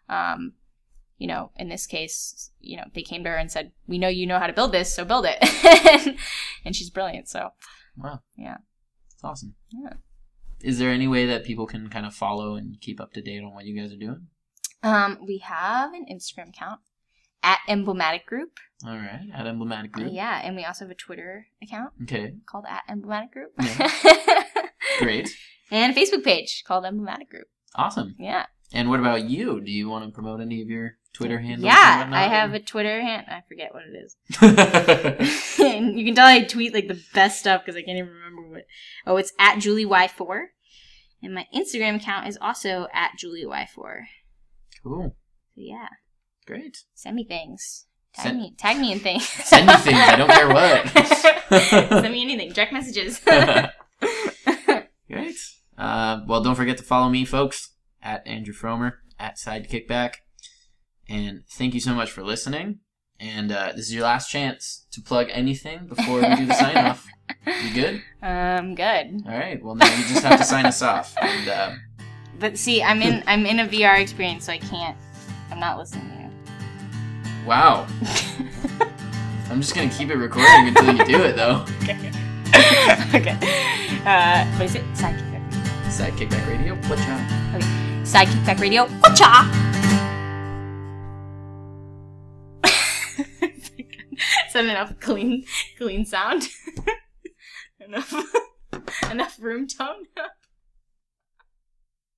[0.08, 0.52] um
[1.18, 4.08] you know in this case you know they came to her and said we know
[4.08, 5.38] you know how to build this so build it
[6.64, 7.50] and she's brilliant so
[7.98, 8.20] Wow.
[8.36, 8.58] Yeah.
[9.14, 9.54] It's awesome.
[9.72, 9.94] Yeah.
[10.60, 13.42] Is there any way that people can kind of follow and keep up to date
[13.42, 14.26] on what you guys are doing?
[14.82, 16.80] um we have an instagram account
[17.42, 18.58] at Emblematic Group.
[18.86, 20.10] All right, at emblematic group.
[20.12, 23.52] Yeah, and we also have a Twitter account Okay, called at Emblematic Group.
[24.98, 25.30] great,
[25.70, 27.46] and a Facebook page called Emblematic Group.
[27.74, 28.14] awesome.
[28.18, 28.46] Yeah.
[28.72, 29.60] And what about you?
[29.60, 31.64] Do you want to promote any of your Twitter handles?
[31.64, 33.26] Yeah, I have a Twitter hand.
[33.28, 34.16] I forget what it is.
[35.60, 38.42] and you can tell I tweet like the best stuff because I can't even remember
[38.50, 38.66] what.
[39.06, 40.44] Oh, it's at JulieY4.
[41.22, 44.02] And my Instagram account is also at JulieY4.
[44.82, 45.16] cool,
[45.54, 45.88] So yeah,
[46.46, 46.78] great.
[46.94, 47.86] send me things.
[48.14, 49.26] Tag Send- me, tag me in things.
[49.28, 49.98] Send me things.
[49.98, 50.88] I don't care what.
[52.02, 52.52] send me anything.
[52.52, 53.20] Direct messages.
[55.08, 55.36] Great.
[55.78, 57.70] Uh, well, don't forget to follow me, folks,
[58.02, 60.14] at Andrew Fromer, at Sidekickback.
[61.08, 62.80] And thank you so much for listening.
[63.18, 66.76] And uh, this is your last chance to plug anything before we do the sign
[66.76, 67.06] off.
[67.64, 68.02] You good?
[68.22, 69.22] um, good.
[69.26, 69.60] All right.
[69.62, 71.12] Well, now you just have to sign us off.
[71.22, 71.70] And uh,
[72.38, 74.96] But see, I'm in I'm in a VR experience, so I can't.
[75.50, 77.46] I'm not listening to you.
[77.46, 77.86] wow.
[79.50, 81.64] I'm just gonna keep it recording until you do it, though.
[81.82, 82.10] okay.
[83.14, 83.36] Okay.
[84.06, 84.84] Uh, what is it?
[84.94, 85.50] Sidekick.
[85.86, 86.74] Sidekickback Radio.
[86.88, 87.20] What job?
[88.04, 88.86] Sidekickback Radio.
[88.86, 89.75] Whatcha?
[94.56, 95.44] Enough clean,
[95.78, 96.48] clean sound?
[97.80, 98.14] enough,
[99.10, 100.06] enough room tone.